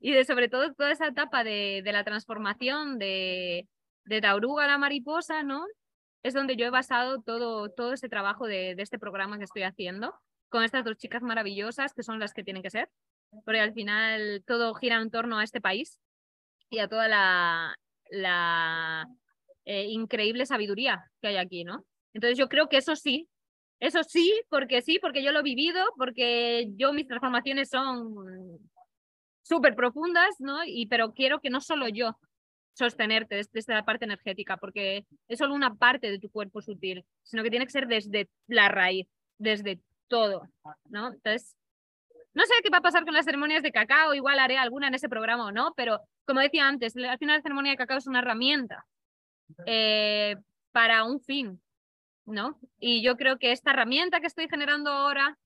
[0.00, 3.66] y de sobre todo toda esa etapa de, de la transformación de,
[4.04, 5.64] de la oruga a la mariposa, ¿no?
[6.22, 9.62] Es donde yo he basado todo, todo ese trabajo de, de este programa que estoy
[9.62, 10.14] haciendo
[10.50, 12.90] con estas dos chicas maravillosas que son las que tienen que ser,
[13.46, 15.98] porque al final todo gira en torno a este país
[16.68, 17.76] y a toda la,
[18.10, 19.06] la
[19.64, 21.84] eh, increíble sabiduría que hay aquí, ¿no?
[22.12, 23.28] Entonces yo creo que eso sí,
[23.78, 28.60] eso sí, porque sí, porque yo lo he vivido, porque yo mis transformaciones son
[29.42, 30.64] súper profundas, ¿no?
[30.64, 32.16] Y pero quiero que no solo yo
[32.74, 37.42] sostenerte desde, la parte energética, porque es solo una parte de tu cuerpo sutil, sino
[37.42, 39.06] que tiene que ser desde la raíz,
[39.38, 40.48] desde todo,
[40.86, 41.12] ¿no?
[41.12, 41.56] Entonces,
[42.34, 44.94] no sé qué va a pasar con las ceremonias de cacao, igual haré alguna en
[44.94, 48.06] ese programa o no, pero como decía antes, al final la ceremonia de cacao es
[48.06, 48.86] una herramienta
[49.66, 50.36] eh,
[50.72, 51.60] para un fin,
[52.26, 52.58] ¿no?
[52.78, 55.38] Y yo creo que esta herramienta que estoy generando ahora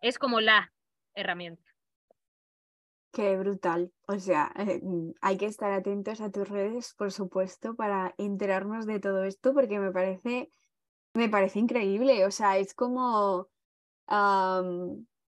[0.00, 0.72] es como la
[1.14, 1.62] herramienta.
[3.12, 3.92] Qué brutal.
[4.06, 4.80] O sea, eh,
[5.20, 9.78] hay que estar atentos a tus redes, por supuesto, para enterarnos de todo esto, porque
[9.78, 10.50] me parece,
[11.12, 12.24] me parece increíble.
[12.24, 13.50] O sea, es como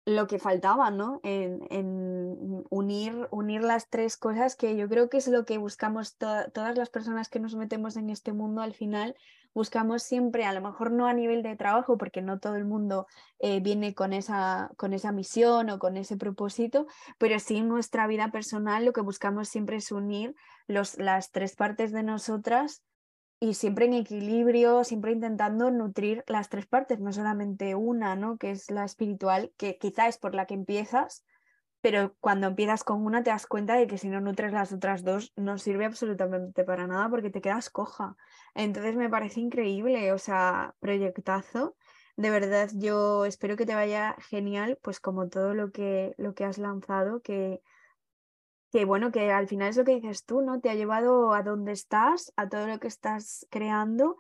[0.07, 1.21] lo que faltaba, ¿no?
[1.23, 6.77] En, unir, unir las tres cosas que yo creo que es lo que buscamos todas
[6.77, 9.17] las personas que nos metemos en este mundo al final.
[9.55, 13.07] Buscamos siempre, a lo mejor no a nivel de trabajo, porque no todo el mundo
[13.39, 16.87] eh, viene con esa, con esa misión o con ese propósito,
[17.19, 20.35] pero sí en nuestra vida personal lo que buscamos siempre es unir
[20.67, 22.83] los, las tres partes de nosotras
[23.41, 28.39] y siempre en equilibrio, siempre intentando nutrir las tres partes, no solamente una, ¿no?
[28.39, 31.25] Que es la espiritual, que quizá es por la que empiezas,
[31.81, 35.05] pero cuando empiezas con una te das cuenta de que si no nutres las otras
[35.05, 38.17] dos no sirve absolutamente para nada porque te quedas coja.
[38.55, 41.77] Entonces me parece increíble, o sea, proyectazo.
[42.17, 46.45] De verdad, yo espero que te vaya genial, pues como todo lo que, lo que
[46.47, 47.61] has lanzado, que,
[48.75, 50.61] que bueno, que al final es lo que dices tú, ¿no?
[50.61, 54.17] Te ha llevado a donde estás, a todo lo que estás creando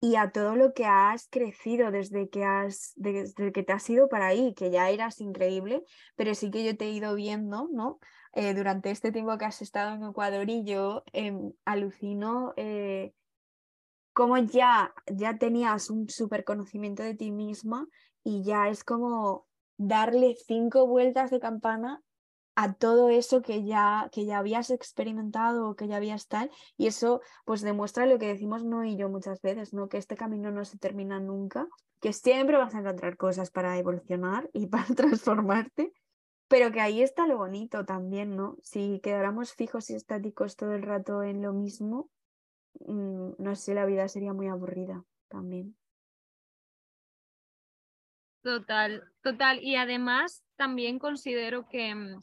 [0.00, 4.08] y a todo lo que has crecido desde que has, desde que te has ido
[4.08, 5.82] para ahí, que ya eras increíble,
[6.14, 7.98] pero sí que yo te he ido viendo, ¿no?
[8.34, 13.14] Eh, durante este tiempo que has estado en Ecuador y yo em, alucino eh,
[14.12, 17.88] cómo ya, ya tenías un súper conocimiento de ti misma
[18.22, 22.00] y ya es como darle cinco vueltas de campana
[22.60, 26.88] a todo eso que ya, que ya habías experimentado o que ya habías tal, y
[26.88, 29.88] eso pues demuestra lo que decimos no y yo muchas veces, ¿no?
[29.88, 31.68] Que este camino no se termina nunca,
[32.00, 35.92] que siempre vas a encontrar cosas para evolucionar y para transformarte,
[36.48, 38.56] pero que ahí está lo bonito también, ¿no?
[38.60, 42.10] Si quedáramos fijos y estáticos todo el rato en lo mismo,
[42.80, 45.76] mm, no sé, la vida sería muy aburrida también.
[48.42, 49.62] Total, total.
[49.62, 52.18] Y además también considero que mm,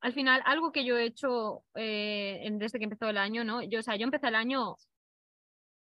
[0.00, 3.62] al final, algo que yo he hecho eh, desde que empezó el año, ¿no?
[3.62, 4.76] Yo, o sea, yo empecé el año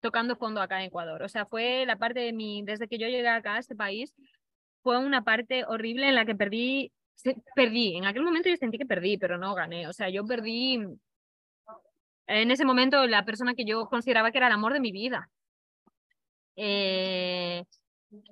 [0.01, 1.21] tocando fondo acá en Ecuador.
[1.23, 4.13] O sea, fue la parte de mi, desde que yo llegué acá a este país,
[4.83, 6.91] fue una parte horrible en la que perdí,
[7.55, 7.97] perdí.
[7.97, 9.87] En aquel momento yo sentí que perdí, pero no gané.
[9.87, 10.79] O sea, yo perdí
[12.27, 15.29] en ese momento la persona que yo consideraba que era el amor de mi vida.
[16.55, 17.63] Eh,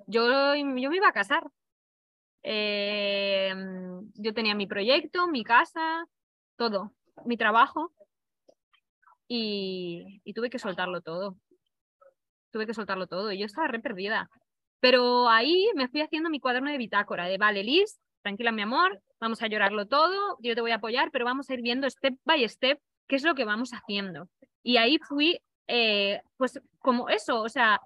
[0.06, 1.44] yo, yo me iba a casar
[2.42, 3.54] eh,
[4.14, 6.06] yo tenía mi proyecto, mi casa,
[6.56, 6.92] todo,
[7.24, 7.92] mi trabajo
[9.28, 11.36] y, tuve que soltarlo todo.
[12.50, 14.30] Tuve que soltarlo todo y yo estaba re perdida.
[14.80, 19.02] Pero ahí me fui haciendo mi cuaderno de bitácora de, vale, Liz, tranquila mi amor,
[19.20, 22.14] vamos a llorarlo todo, yo te voy a apoyar, pero vamos a ir viendo step
[22.24, 24.28] by step qué es lo que vamos haciendo.
[24.62, 27.80] Y ahí fui, eh, pues como eso, o sea,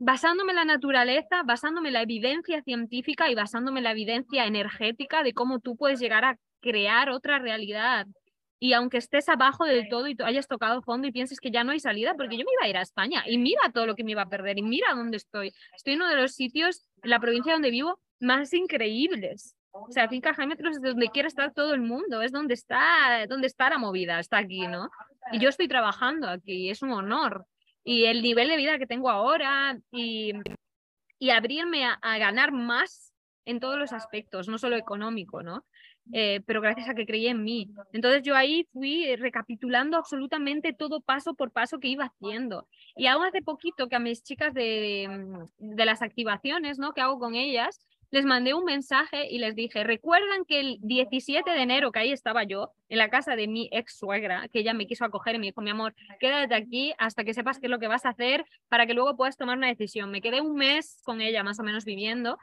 [0.00, 5.22] basándome en la naturaleza, basándome en la evidencia científica y basándome en la evidencia energética
[5.22, 8.06] de cómo tú puedes llegar a crear otra realidad.
[8.58, 11.72] Y aunque estés abajo del todo y hayas tocado fondo y pienses que ya no
[11.72, 14.02] hay salida, porque yo me iba a ir a España y mira todo lo que
[14.02, 15.52] me iba a perder y mira dónde estoy.
[15.76, 19.54] Estoy en uno de los sitios, en la provincia donde vivo, más increíbles.
[19.70, 23.46] O sea, Finca Jaime es donde quiere estar todo el mundo, es donde está, donde
[23.46, 24.90] está la movida, está aquí, ¿no?
[25.30, 27.46] Y yo estoy trabajando aquí, es un honor.
[27.84, 30.32] Y el nivel de vida que tengo ahora y,
[31.18, 33.12] y abrirme a, ganar más
[33.44, 35.64] en todos los aspectos, no solo económico, ¿no?
[36.12, 37.70] Eh, pero gracias a que creí en mí.
[37.92, 42.68] Entonces yo ahí fui recapitulando absolutamente todo paso por paso que iba haciendo.
[42.96, 46.92] Y aún hace poquito que a mis chicas de, de las activaciones, ¿no?
[46.92, 51.48] Que hago con ellas, les mandé un mensaje y les dije, recuerdan que el 17
[51.48, 54.74] de enero, que ahí estaba yo, en la casa de mi ex suegra, que ella
[54.74, 57.70] me quiso acoger y me dijo, mi amor, quédate aquí hasta que sepas qué es
[57.70, 60.10] lo que vas a hacer para que luego puedas tomar una decisión.
[60.10, 62.36] Me quedé un mes con ella más o menos viviendo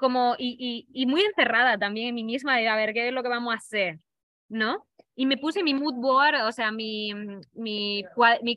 [0.00, 3.22] como y, y, muy encerrada también en mí misma de a ver qué es lo
[3.22, 4.00] que vamos a hacer,
[4.48, 4.86] ¿no?
[5.14, 7.12] Y me puse mi mood board, o sea, mi,
[7.52, 8.02] mi,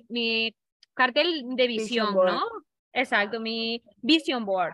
[0.09, 0.55] mi,
[0.93, 2.41] cartel de visión, ¿no?
[2.93, 4.73] Exacto, mi vision board.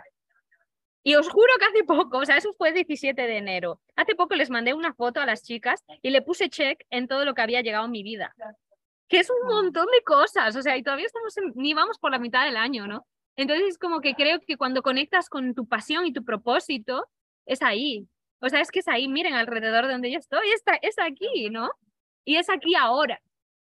[1.10, 4.14] Y os juro que hace poco, o sea, eso fue el 17 de enero, hace
[4.14, 7.34] poco les mandé una foto a las chicas y le puse check en todo lo
[7.34, 8.36] que había llegado en mi vida,
[9.08, 12.20] que es un montón de cosas, o sea, y todavía estamos ni vamos por la
[12.20, 13.08] mitad del año, ¿no?
[13.36, 17.08] Entonces, como que creo que cuando conectas con tu pasión y tu propósito,
[17.48, 18.08] es ahí.
[18.40, 21.50] O sea, es que es ahí, miren alrededor de donde yo estoy, está, es aquí,
[21.50, 21.72] ¿no?
[22.24, 23.20] Y es aquí ahora.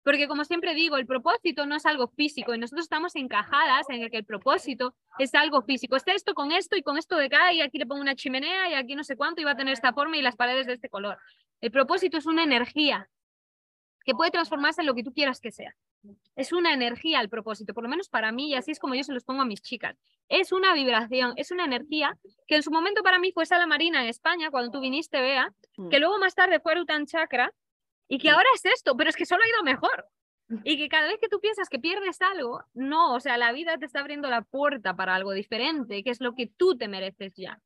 [0.04, 4.02] Porque como siempre digo, el propósito no es algo físico y nosotros estamos encajadas en
[4.02, 5.96] el que el propósito es algo físico.
[5.96, 8.70] Está esto con esto y con esto de acá y aquí le pongo una chimenea
[8.70, 10.74] y aquí no sé cuánto y va a tener esta forma y las paredes de
[10.74, 11.18] este color.
[11.60, 13.08] El propósito es una energía
[14.04, 15.74] que puede transformarse en lo que tú quieras que sea.
[16.36, 19.04] Es una energía al propósito, por lo menos para mí, y así es como yo
[19.04, 19.96] se los pongo a mis chicas.
[20.28, 24.02] Es una vibración, es una energía que en su momento para mí fue Sala Marina
[24.02, 25.88] en España, cuando tú viniste, Bea, mm.
[25.88, 27.50] que luego más tarde fue Rutan Chakra,
[28.08, 30.06] y que ahora es esto, pero es que solo ha ido mejor.
[30.62, 33.78] Y que cada vez que tú piensas que pierdes algo, no, o sea, la vida
[33.78, 37.32] te está abriendo la puerta para algo diferente, que es lo que tú te mereces
[37.34, 37.60] ya.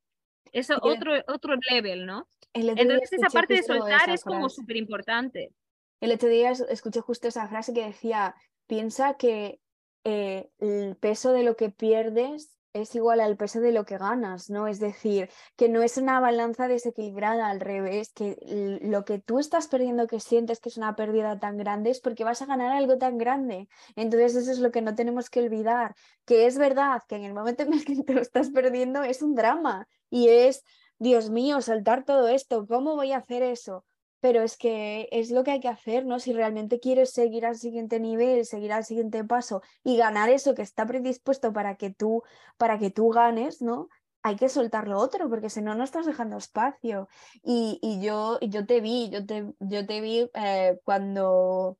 [0.51, 2.27] Es otro, otro level, ¿no?
[2.53, 5.53] Entonces esa parte de soltar es como súper importante.
[5.99, 8.33] El otro día escuché justo esa frase que decía,
[8.65, 9.59] piensa que
[10.05, 14.49] eh, el peso de lo que pierdes es igual al peso de lo que ganas,
[14.49, 14.67] ¿no?
[14.67, 18.37] Es decir, que no es una balanza desequilibrada, al revés, que
[18.81, 22.23] lo que tú estás perdiendo, que sientes que es una pérdida tan grande, es porque
[22.23, 23.67] vas a ganar algo tan grande.
[23.95, 25.95] Entonces eso es lo que no tenemos que olvidar,
[26.25, 29.21] que es verdad que en el momento en el que te lo estás perdiendo es
[29.21, 30.63] un drama y es,
[30.99, 33.85] Dios mío, soltar todo esto, ¿cómo voy a hacer eso?
[34.19, 36.19] Pero es que es lo que hay que hacer, ¿no?
[36.19, 40.61] Si realmente quieres seguir al siguiente nivel, seguir al siguiente paso y ganar eso que
[40.61, 42.23] está predispuesto para que tú,
[42.57, 43.89] para que tú ganes, ¿no?
[44.21, 47.07] Hay que soltar lo otro, porque si no, no estás dejando espacio.
[47.41, 51.77] Y, y yo, yo te vi, yo te, yo te vi eh, cuando,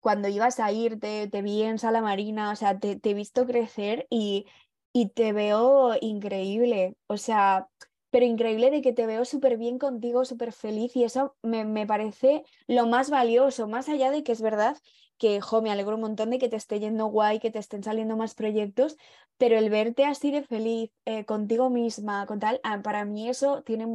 [0.00, 4.06] cuando ibas a irte, te vi en Sala Marina, o sea, te, he visto crecer
[4.10, 4.46] y,
[4.92, 6.96] y te veo increíble.
[7.06, 7.68] O sea,
[8.10, 11.86] pero increíble de que te veo súper bien contigo, súper feliz y eso me, me,
[11.86, 14.76] parece lo más valioso, más allá de que es verdad
[15.18, 17.82] que, jo, me alegro un montón de que te esté yendo guay, que te estén
[17.82, 18.96] saliendo más proyectos,
[19.36, 23.62] pero el verte así de feliz eh, contigo misma, con tal, ah, para mí eso
[23.62, 23.86] tiene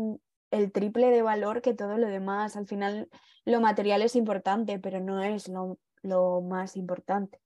[0.51, 2.55] el triple de valor que todo lo demás.
[2.55, 3.09] Al final
[3.45, 7.42] lo material es importante, pero no es lo, lo más importante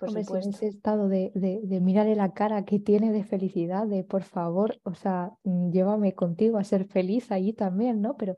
[0.00, 3.86] por Hombre, en ese estado de, de, de, mirarle la cara que tiene de felicidad,
[3.86, 8.16] de por favor, o sea, mm, llévame contigo a ser feliz ahí también, ¿no?
[8.16, 8.36] Pero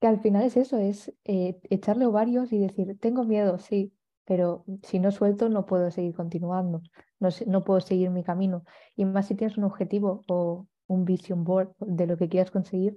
[0.00, 3.92] que al final es eso, es eh, echarle ovarios y decir, tengo miedo, sí,
[4.24, 6.82] pero si no suelto no puedo seguir continuando,
[7.20, 8.64] no, no puedo seguir mi camino.
[8.96, 12.96] Y más si tienes un objetivo o un vision board de lo que quieras conseguir,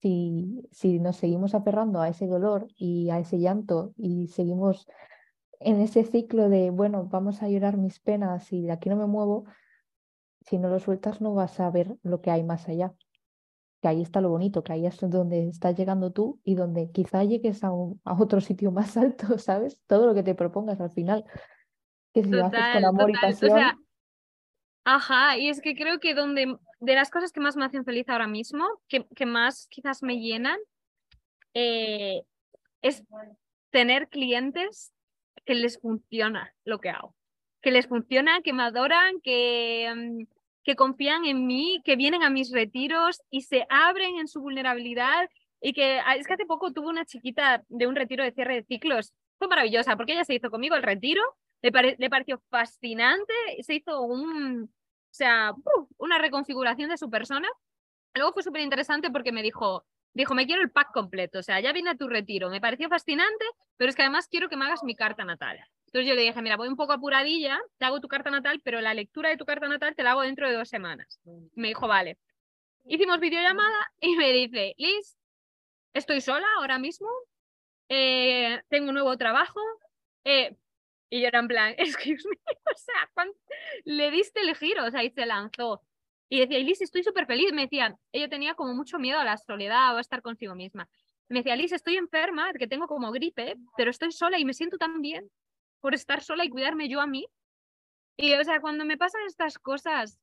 [0.00, 4.88] si, si nos seguimos aferrando a ese dolor y a ese llanto y seguimos
[5.60, 9.06] en ese ciclo de, bueno, vamos a llorar mis penas y de aquí no me
[9.06, 9.44] muevo,
[10.42, 12.92] si no lo sueltas no vas a ver lo que hay más allá.
[13.80, 17.22] Que ahí está lo bonito, que ahí es donde estás llegando tú y donde quizá
[17.22, 19.80] llegues a, a otro sitio más alto, ¿sabes?
[19.86, 21.24] Todo lo que te propongas al final.
[22.12, 23.86] Que si lo haces con amor y pasión.
[24.84, 28.08] ajá, y es que creo que donde de las cosas que más me hacen feliz
[28.08, 30.58] ahora mismo, que, que más quizás me llenan,
[31.54, 32.22] eh,
[32.82, 33.04] es
[33.70, 34.92] tener clientes
[35.44, 37.14] que les funciona lo que hago,
[37.62, 40.24] que les funciona, que me adoran, que, mm,
[40.64, 45.28] que confían en mí, que vienen a mis retiros y se abren en su vulnerabilidad
[45.60, 48.56] y que ah, es que hace poco tuve una chiquita de un retiro de cierre
[48.56, 51.22] de ciclos, fue maravillosa porque ella se hizo conmigo el retiro,
[51.62, 53.32] le, le pareció fascinante,
[53.62, 55.54] se hizo un, o sea,
[55.96, 57.48] una reconfiguración de su persona.
[58.14, 59.84] Luego fue súper interesante porque me dijo,
[60.22, 62.88] dijo, me quiero el pack completo, o sea, ya vine a tu retiro, me pareció
[62.88, 63.44] fascinante,
[63.76, 65.58] pero es que además quiero que me hagas mi carta natal.
[65.86, 68.80] Entonces yo le dije, mira, voy un poco apuradilla, te hago tu carta natal, pero
[68.80, 71.20] la lectura de tu carta natal te la hago dentro de dos semanas.
[71.54, 72.18] Me dijo, vale.
[72.84, 75.16] Hicimos videollamada y me dice, Liz,
[75.94, 77.08] estoy sola ahora mismo,
[77.88, 79.60] eh, tengo un nuevo trabajo,
[80.24, 80.56] eh,
[81.10, 83.08] Y yo era en plan, excuse me, o sea,
[83.84, 85.82] le diste el giro, o sea, y se lanzó.
[86.28, 87.52] Y decía, Liz, estoy súper feliz.
[87.52, 90.88] Me decía, ella tenía como mucho miedo a la soledad o a estar consigo misma.
[91.28, 94.78] Me decía, Liz, estoy enferma, que tengo como gripe, pero estoy sola y me siento
[94.78, 95.30] tan bien
[95.80, 97.26] por estar sola y cuidarme yo a mí.
[98.16, 100.18] Y, o sea, cuando me pasan estas cosas,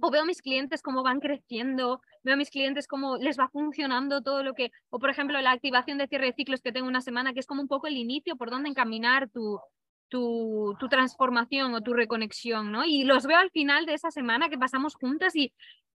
[0.00, 3.48] o veo a mis clientes cómo van creciendo, veo a mis clientes cómo les va
[3.48, 6.86] funcionando todo lo que, o por ejemplo la activación de cierre de ciclos que tengo
[6.86, 9.58] una semana, que es como un poco el inicio por dónde encaminar tu,
[10.14, 12.84] tu, transformación o tu reconexión, ¿no?
[12.84, 15.52] Y los veo al final de esa semana que pasamos juntas y,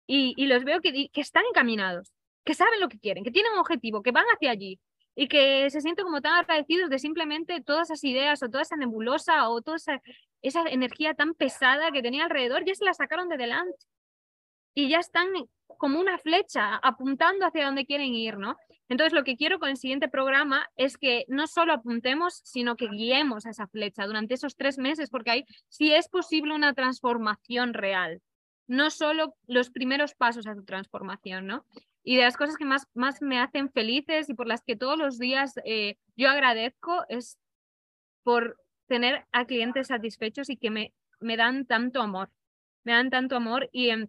[0.07, 2.13] y, los veo que, que están encaminados,
[2.45, 4.79] que saben lo que quieren, que tienen un objetivo, que van hacia allí
[5.17, 8.77] y que se sienten como tan agradecidos de simplemente todas esas ideas o toda esa
[8.77, 10.01] nebulosa o toda esa,
[10.43, 13.85] esa energía tan pesada que tenía alrededor, ya se la sacaron de delante
[14.75, 15.27] y ya están
[15.77, 18.57] como una flecha apuntando hacia donde quieren ir, ¿no?
[18.89, 22.89] Entonces lo que quiero con el siguiente programa es que no solo apuntemos, sino que
[22.89, 27.73] guiemos a esa flecha durante esos tres meses, porque ahí sí es posible una transformación
[27.73, 28.21] real,
[28.67, 31.65] no solo los primeros pasos a su transformación, ¿no?
[32.03, 34.99] Y de las cosas que más, más me hacen felices y por las que todos
[34.99, 37.39] los días eh, yo agradezco es
[38.23, 42.31] por tener a clientes satisfechos y que me, me dan tanto amor,
[42.85, 44.09] me dan tanto amor y, em,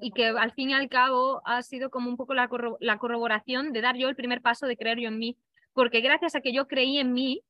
[0.00, 2.48] y que al fin y al cabo ha sido como un poco la,
[2.80, 5.38] la corroboración de dar yo el primer paso de creer yo en mí,
[5.72, 7.42] porque gracias a que yo creí en mí,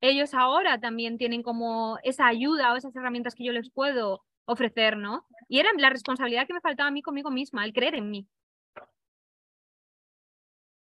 [0.00, 4.96] ellos ahora también tienen como esa ayuda o esas herramientas que yo les puedo ofrecer,
[4.96, 5.26] ¿no?
[5.48, 8.26] Y era la responsabilidad que me faltaba a mí conmigo misma, el creer en mí.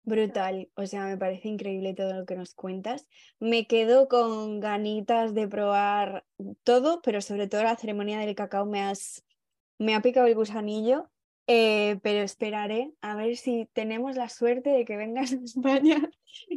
[0.03, 3.07] Brutal, o sea, me parece increíble todo lo que nos cuentas.
[3.39, 6.25] Me quedo con ganitas de probar
[6.63, 9.23] todo, pero sobre todo la ceremonia del cacao me, has,
[9.79, 11.09] me ha picado el gusanillo,
[11.47, 16.11] eh, pero esperaré a ver si tenemos la suerte de que vengas a España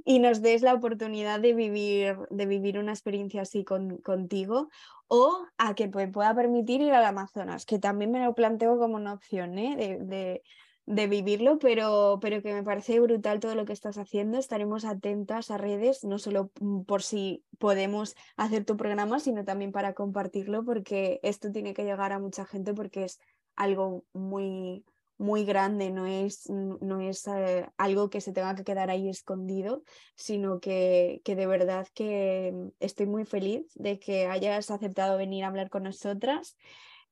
[0.05, 4.69] y nos des la oportunidad de vivir, de vivir una experiencia así con, contigo
[5.09, 9.15] o a que pueda permitir ir al Amazonas, que también me lo planteo como una
[9.15, 9.99] opción ¿eh?
[9.99, 10.43] de
[10.87, 14.39] vivirlo, pero, pero que me parece brutal todo lo que estás haciendo.
[14.39, 19.73] Estaremos atentas a redes, no solo mm, por si podemos hacer tu programa, sino también
[19.73, 23.21] para compartirlo, porque esto tiene que llegar a mucha gente porque es
[23.55, 24.85] algo muy,
[25.19, 29.85] muy grande, no es, no es eh, algo que se tenga que quedar ahí escondido,
[30.17, 35.49] sino que, que de verdad que estoy muy feliz de que hayas aceptado venir a
[35.49, 36.57] hablar con nosotras.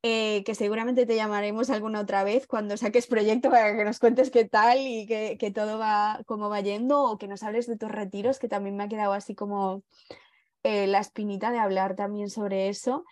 [0.03, 4.31] Eh, que seguramente te llamaremos alguna otra vez cuando saques proyecto para que nos cuentes
[4.31, 7.77] qué tal y que, que, todo va como va yendo o que nos hables de
[7.77, 9.83] tus retiros, que también me ha quedado así como
[10.63, 13.05] eh, la espinita de hablar también sobre eso.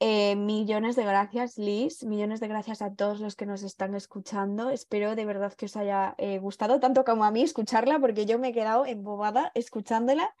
[0.00, 2.04] Eh, millones de gracias, Liz.
[2.04, 4.68] Millones de gracias a todos los que nos están escuchando.
[4.68, 8.48] Espero de verdad que os haya gustado tanto como a mí escucharla, porque yo me
[8.48, 10.34] he quedado embobada escuchándola.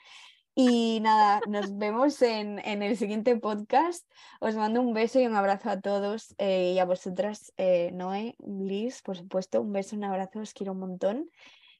[0.60, 4.04] Y nada, nos vemos en, en, el siguiente podcast.
[4.40, 8.34] Os mando un beso y un abrazo a todos eh, y a vosotras, eh, Noé,
[8.44, 11.30] Liz, por supuesto, un beso, un abrazo, os quiero un montón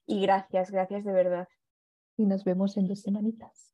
[0.07, 1.49] y gracias, gracias de verdad.
[2.17, 3.67] Y nos vemos en dos semanitas.